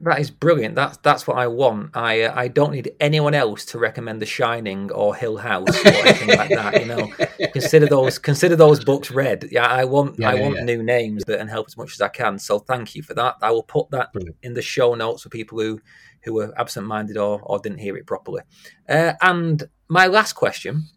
[0.00, 0.74] That is brilliant.
[0.74, 1.96] That's that's what I want.
[1.96, 5.88] I uh, I don't need anyone else to recommend The Shining or Hill House or
[5.88, 6.80] anything like that.
[6.80, 7.12] You know,
[7.52, 9.48] consider those consider those books read.
[9.52, 10.64] Yeah, I want yeah, I want yeah.
[10.64, 12.40] new names and help as much as I can.
[12.40, 13.36] So thank you for that.
[13.40, 14.38] I will put that brilliant.
[14.42, 15.80] in the show notes for people who
[16.24, 18.42] who were absent minded or or didn't hear it properly.
[18.88, 20.88] Uh, and my last question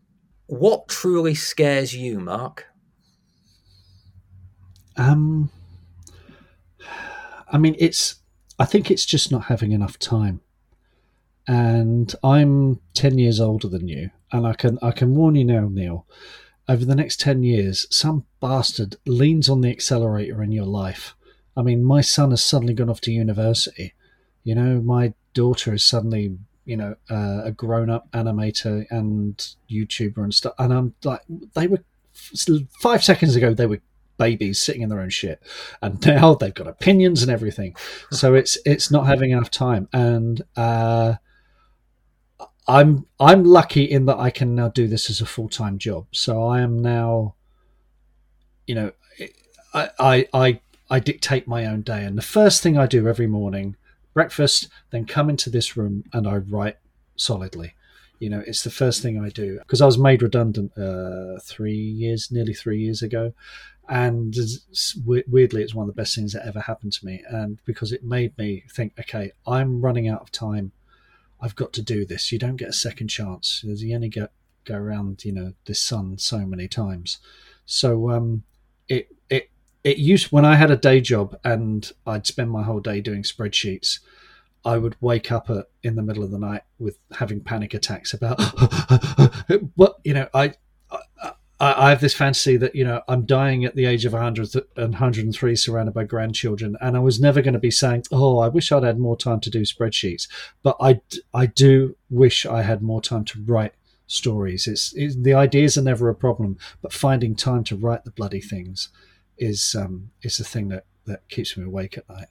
[0.48, 2.68] what truly scares you, Mark?
[4.98, 5.50] Um,
[7.52, 8.16] I mean, it's.
[8.58, 10.42] I think it's just not having enough time.
[11.48, 15.68] And I'm ten years older than you, and I can I can warn you now,
[15.70, 16.08] Neil.
[16.68, 21.16] Over the next ten years, some bastard leans on the accelerator in your life.
[21.58, 23.94] I mean, my son has suddenly gone off to university.
[24.44, 30.18] You know, my daughter is suddenly you know, uh, a grown up animator and YouTuber
[30.18, 30.54] and stuff.
[30.58, 31.22] And I'm like,
[31.54, 31.84] they were
[32.82, 33.82] five seconds ago, they were
[34.18, 35.42] babies sitting in their own shit,
[35.82, 37.76] and now they've got opinions and everything.
[38.12, 41.16] So it's it's not having enough time, and uh,
[42.68, 46.08] I'm I'm lucky in that I can now do this as a full time job.
[46.12, 47.36] So I am now,
[48.68, 48.92] you know,
[49.74, 50.60] I I I
[50.90, 53.76] I dictate my own day, and the first thing I do every morning
[54.16, 56.78] breakfast, then come into this room and I write
[57.16, 57.76] solidly.
[58.18, 61.78] You know, it's the first thing I do because I was made redundant uh, three
[61.78, 63.34] years, nearly three years ago,
[63.88, 64.36] and
[65.06, 67.22] weirdly, it's one of the best things that ever happened to me.
[67.30, 70.72] And because it made me think, okay, I'm running out of time.
[71.40, 72.32] I've got to do this.
[72.32, 73.64] You don't get a second chance.
[73.64, 74.32] You only get
[74.64, 77.20] go around, you know, this sun so many times.
[77.66, 78.44] So um,
[78.88, 79.15] it
[79.86, 83.22] it used when I had a day job and I'd spend my whole day doing
[83.22, 84.00] spreadsheets.
[84.66, 88.12] I would wake up at, in the middle of the night with having panic attacks
[88.12, 88.42] about
[89.76, 90.28] what you know.
[90.34, 90.54] I,
[90.92, 94.14] I I, I have this fantasy that you know I'm dying at the age of
[94.14, 98.40] 100 and 103, surrounded by grandchildren, and I was never going to be saying, "Oh,
[98.40, 100.28] I wish I'd had more time to do spreadsheets,"
[100.64, 103.74] but I I do wish I had more time to write
[104.08, 104.66] stories.
[104.66, 108.42] It's, it's the ideas are never a problem, but finding time to write the bloody
[108.42, 108.90] things
[109.38, 112.28] is um, is the thing that that keeps me awake at night.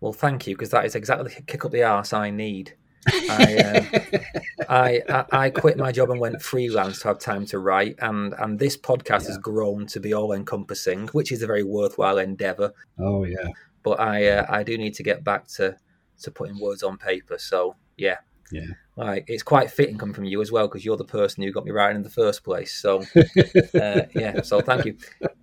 [0.00, 2.74] Well, thank you, because that is exactly the kick up the arse I need.
[3.08, 4.00] I, uh,
[4.68, 8.34] I, I, I quit my job and went freelance to have time to write, and
[8.38, 9.28] and this podcast yeah.
[9.28, 12.72] has grown to be all encompassing, which is a very worthwhile endeavor.
[12.98, 13.48] Oh yeah,
[13.82, 15.76] but I uh, I do need to get back to
[16.22, 17.38] to putting words on paper.
[17.38, 18.18] So yeah,
[18.50, 18.66] yeah.
[18.96, 21.64] Like it's quite fitting coming from you as well because you're the person who got
[21.64, 22.74] me writing in the first place.
[22.74, 23.02] So
[23.74, 24.96] uh, yeah, so thank you.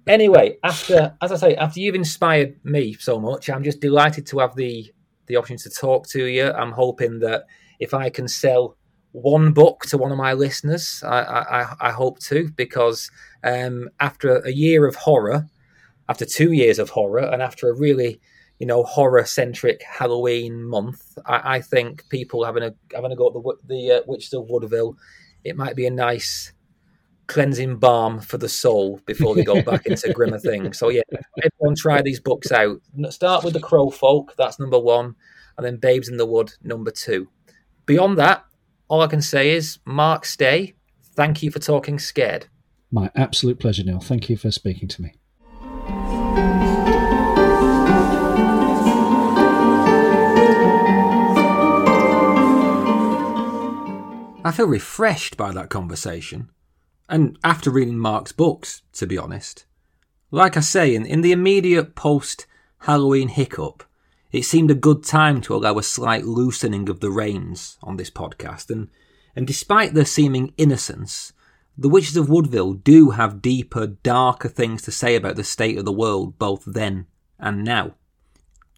[0.08, 4.40] Anyway, after as I say, after you've inspired me so much, I'm just delighted to
[4.40, 4.92] have the
[5.28, 6.52] the opportunity to talk to you.
[6.52, 7.46] I'm hoping that
[7.80, 8.76] if I can sell
[9.12, 13.12] one book to one of my listeners, I I, I hope to because
[13.44, 15.48] um, after a year of horror,
[16.10, 18.20] after two years of horror, and after a really
[18.60, 21.18] you know horror centric Halloween month.
[21.26, 24.50] I, I, think people having a having a go at the the uh, Witches of
[24.50, 24.98] Woodville,
[25.44, 26.54] it might be a nice
[27.28, 30.78] cleansing balm for the soul before they go back into grimmer things.
[30.78, 31.02] So yeah,
[31.44, 32.80] everyone try these books out.
[33.10, 35.16] Start with the Crow Folk, that's number one,
[35.58, 37.28] and then Babes in the Wood, number two.
[37.86, 38.46] Beyond that,
[38.88, 40.76] all I can say is Mark Stay.
[41.16, 42.48] Thank you for talking scared.
[42.92, 44.00] My absolute pleasure, Neil.
[44.00, 45.16] Thank you for speaking to me.
[54.46, 56.50] I feel refreshed by that conversation.
[57.08, 59.66] And after reading Mark's books, to be honest.
[60.32, 62.46] Like I say, in, in the immediate post
[62.80, 63.84] Halloween hiccup,
[64.34, 68.10] it seemed a good time to allow a slight loosening of the reins on this
[68.10, 68.70] podcast.
[68.70, 68.90] And,
[69.34, 71.32] and despite their seeming innocence,
[71.78, 75.86] the Witches of Woodville do have deeper, darker things to say about the state of
[75.86, 77.08] the world both then
[77.40, 77.94] and now.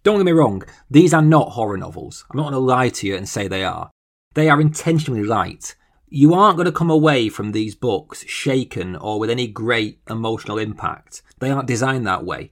[0.04, 0.62] Don't get me wrong,
[0.92, 2.24] these are not horror novels.
[2.30, 3.90] I'm not going to lie to you and say they are.
[4.36, 5.76] They are intentionally light.
[6.10, 10.58] You aren't going to come away from these books shaken or with any great emotional
[10.58, 11.22] impact.
[11.40, 12.52] They aren't designed that way.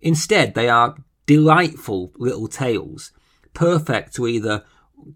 [0.00, 3.10] Instead, they are delightful little tales,
[3.52, 4.64] perfect to either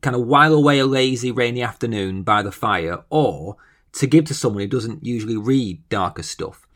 [0.00, 3.56] kind of while away a lazy rainy afternoon by the fire or
[3.92, 6.66] to give to someone who doesn't usually read darker stuff.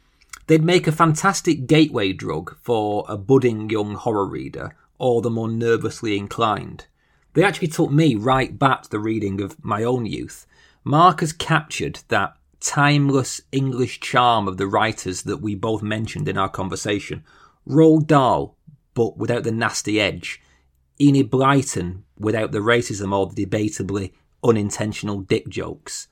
[0.46, 5.48] They'd make a fantastic gateway drug for a budding young horror reader or the more
[5.48, 6.86] nervously inclined.
[7.34, 10.46] They actually took me right back to the reading of my own youth.
[10.84, 16.36] Mark has captured that timeless English charm of the writers that we both mentioned in
[16.36, 17.24] our conversation.
[17.66, 18.56] Roald Dahl,
[18.94, 20.40] but without the nasty edge.
[21.00, 24.12] Enid Blyton, without the racism or the debatably
[24.44, 26.08] unintentional dick jokes.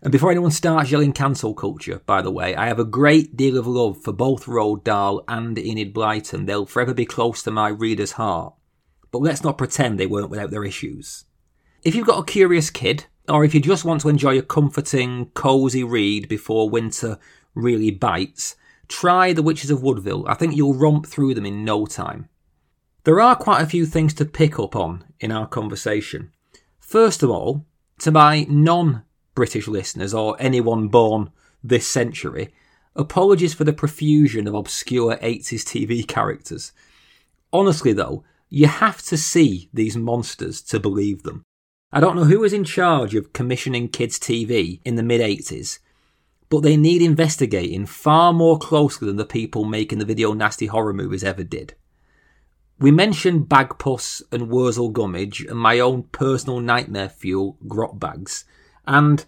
[0.00, 3.58] And before anyone starts yelling cancel culture, by the way, I have a great deal
[3.58, 6.46] of love for both Roald Dahl and Enid Blyton.
[6.46, 8.54] They'll forever be close to my reader's heart
[9.14, 11.24] but let's not pretend they weren't without their issues.
[11.84, 15.26] If you've got a curious kid, or if you just want to enjoy a comforting,
[15.34, 17.20] cosy read before winter
[17.54, 18.56] really bites,
[18.88, 20.26] try The Witches of Woodville.
[20.26, 22.28] I think you'll romp through them in no time.
[23.04, 26.32] There are quite a few things to pick up on in our conversation.
[26.80, 27.64] First of all,
[28.00, 29.04] to my non
[29.36, 31.30] British listeners or anyone born
[31.62, 32.52] this century,
[32.96, 36.72] apologies for the profusion of obscure 80s TV characters.
[37.52, 38.24] Honestly, though,
[38.54, 41.42] you have to see these monsters to believe them.
[41.92, 45.80] I don't know who was in charge of commissioning kids' TV in the mid 80s,
[46.50, 50.92] but they need investigating far more closely than the people making the video nasty horror
[50.92, 51.74] movies ever did.
[52.78, 58.44] We mentioned Bagpuss and Wurzel Gummidge and my own personal nightmare fuel, Grotbags,
[58.86, 59.24] and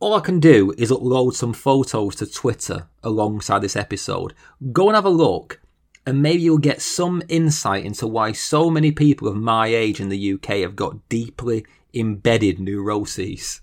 [0.00, 4.32] all I can do is upload some photos to Twitter alongside this episode.
[4.72, 5.61] Go and have a look
[6.04, 10.08] and maybe you'll get some insight into why so many people of my age in
[10.08, 13.60] the UK have got deeply embedded neuroses.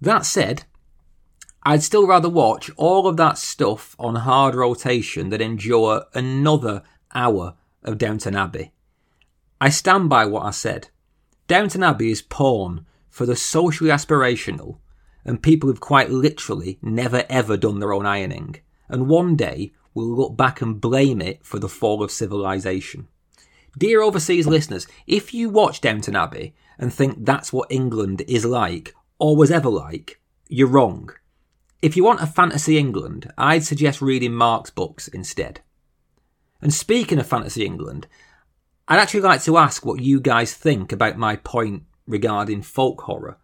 [0.00, 0.64] That said,
[1.62, 6.82] I'd still rather watch all of that stuff on hard rotation than endure another
[7.14, 8.72] hour of Downton Abbey.
[9.60, 10.88] I stand by what I said.
[11.48, 14.78] Downton Abbey is porn for the socially aspirational
[15.24, 18.56] and people who've quite literally never ever done their own ironing.
[18.88, 23.08] And one day will look back and blame it for the fall of civilization.
[23.78, 28.94] Dear overseas listeners, if you watch Downton Abbey and think that's what England is like
[29.18, 31.10] or was ever like, you're wrong.
[31.82, 35.60] If you want a fantasy England, I'd suggest reading Mark's books instead.
[36.60, 38.06] And speaking of fantasy England,
[38.88, 43.38] I'd actually like to ask what you guys think about my point regarding folk horror.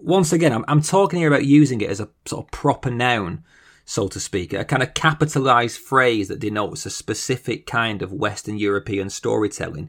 [0.00, 3.44] once again, I'm, I'm talking here about using it as a sort of proper noun,
[3.88, 8.58] so to speak, a kind of capitalized phrase that denotes a specific kind of Western
[8.58, 9.88] European storytelling.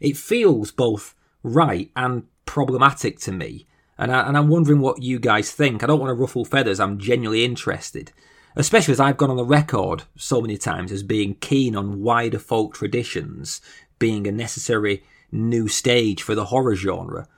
[0.00, 3.66] It feels both right and problematic to me,
[3.98, 5.82] and, I, and I'm wondering what you guys think.
[5.82, 8.10] I don't want to ruffle feathers, I'm genuinely interested,
[8.56, 12.38] especially as I've gone on the record so many times as being keen on wider
[12.38, 13.60] folk traditions
[13.98, 17.28] being a necessary new stage for the horror genre.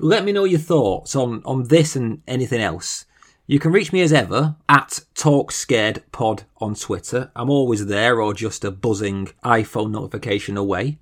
[0.00, 3.06] Let me know your thoughts on, on this and anything else.
[3.50, 7.32] You can reach me as ever at TalkScaredPod on Twitter.
[7.34, 11.00] I'm always there or just a buzzing iPhone notification away.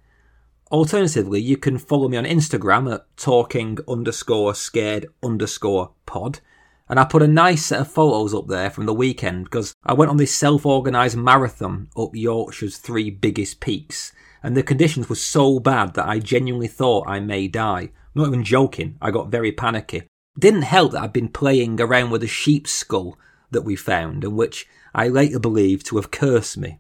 [0.73, 6.41] Alternatively, you can follow me on Instagram at talking underscore scared underscore pod.
[6.89, 9.93] And I put a nice set of photos up there from the weekend because I
[9.93, 14.11] went on this self organised marathon up Yorkshire's three biggest peaks.
[14.43, 17.91] And the conditions were so bad that I genuinely thought I may die.
[17.91, 20.05] I'm not even joking, I got very panicky.
[20.39, 23.19] Didn't help that I'd been playing around with a sheep's skull
[23.51, 26.79] that we found, and which I later believed to have cursed me.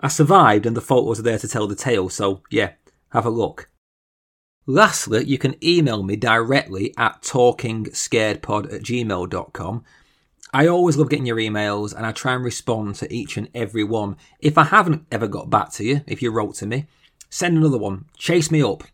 [0.00, 2.72] I survived, and the photos are there to tell the tale, so yeah,
[3.12, 3.68] have a look.
[4.66, 9.84] Lastly, you can email me directly at talkingscaredpod at gmail.com.
[10.52, 13.84] I always love getting your emails and I try and respond to each and every
[13.84, 14.16] one.
[14.40, 16.86] If I haven't ever got back to you, if you wrote to me,
[17.30, 18.06] send another one.
[18.16, 18.84] Chase me up.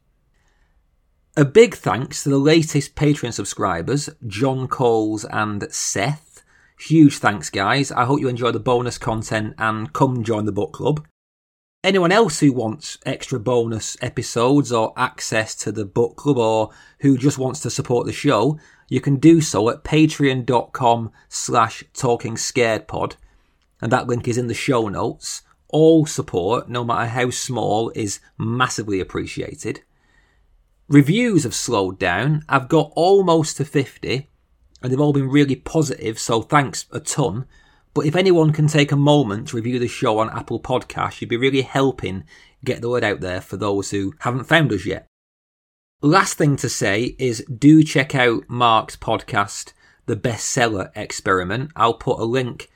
[1.38, 6.42] A big thanks to the latest Patreon subscribers, John Coles and Seth.
[6.80, 7.92] Huge thanks, guys.
[7.92, 11.06] I hope you enjoy the bonus content and come join the book club.
[11.84, 16.70] Anyone else who wants extra bonus episodes or access to the book club or
[17.00, 18.58] who just wants to support the show,
[18.88, 23.16] you can do so at patreon.com slash talking scared pod.
[23.82, 25.42] And that link is in the show notes.
[25.68, 29.82] All support, no matter how small, is massively appreciated.
[30.88, 32.44] Reviews have slowed down.
[32.48, 34.28] I've got almost to 50
[34.82, 37.46] and they've all been really positive, so thanks a ton.
[37.92, 41.30] But if anyone can take a moment to review the show on Apple Podcasts, you'd
[41.30, 42.24] be really helping
[42.64, 45.06] get the word out there for those who haven't found us yet.
[46.02, 49.72] Last thing to say is do check out Mark's podcast,
[50.04, 51.72] The Bestseller Experiment.
[51.74, 52.68] I'll put a link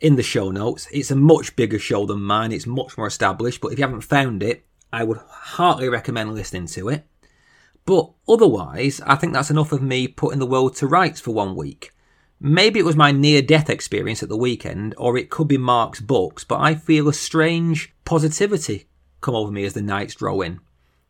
[0.00, 0.86] in the show notes.
[0.92, 4.02] It's a much bigger show than mine, it's much more established, but if you haven't
[4.02, 7.04] found it, I would heartily recommend listening to it.
[7.84, 11.56] But otherwise, I think that's enough of me putting the world to rights for one
[11.56, 11.90] week.
[12.40, 16.00] Maybe it was my near death experience at the weekend, or it could be Mark's
[16.00, 18.88] books, but I feel a strange positivity
[19.20, 20.60] come over me as the nights draw in.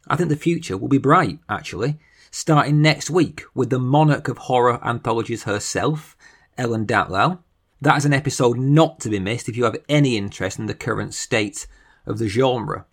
[0.06, 1.98] I think the future will be bright, actually,
[2.30, 6.16] starting next week with the monarch of horror anthologies herself,
[6.58, 7.38] Ellen Datlow.
[7.80, 10.74] That is an episode not to be missed if you have any interest in the
[10.74, 11.66] current state
[12.06, 12.86] of the genre.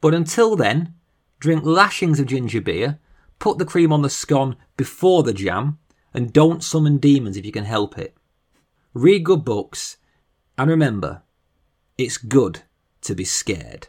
[0.00, 0.94] But until then,
[1.42, 3.00] drink lashings of ginger beer,
[3.40, 5.76] put the cream on the scone before the jam,
[6.14, 8.16] and don't summon demons if you can help it.
[8.94, 9.96] Read good books,
[10.56, 11.22] and remember,
[11.98, 12.62] it's good
[13.00, 13.88] to be scared.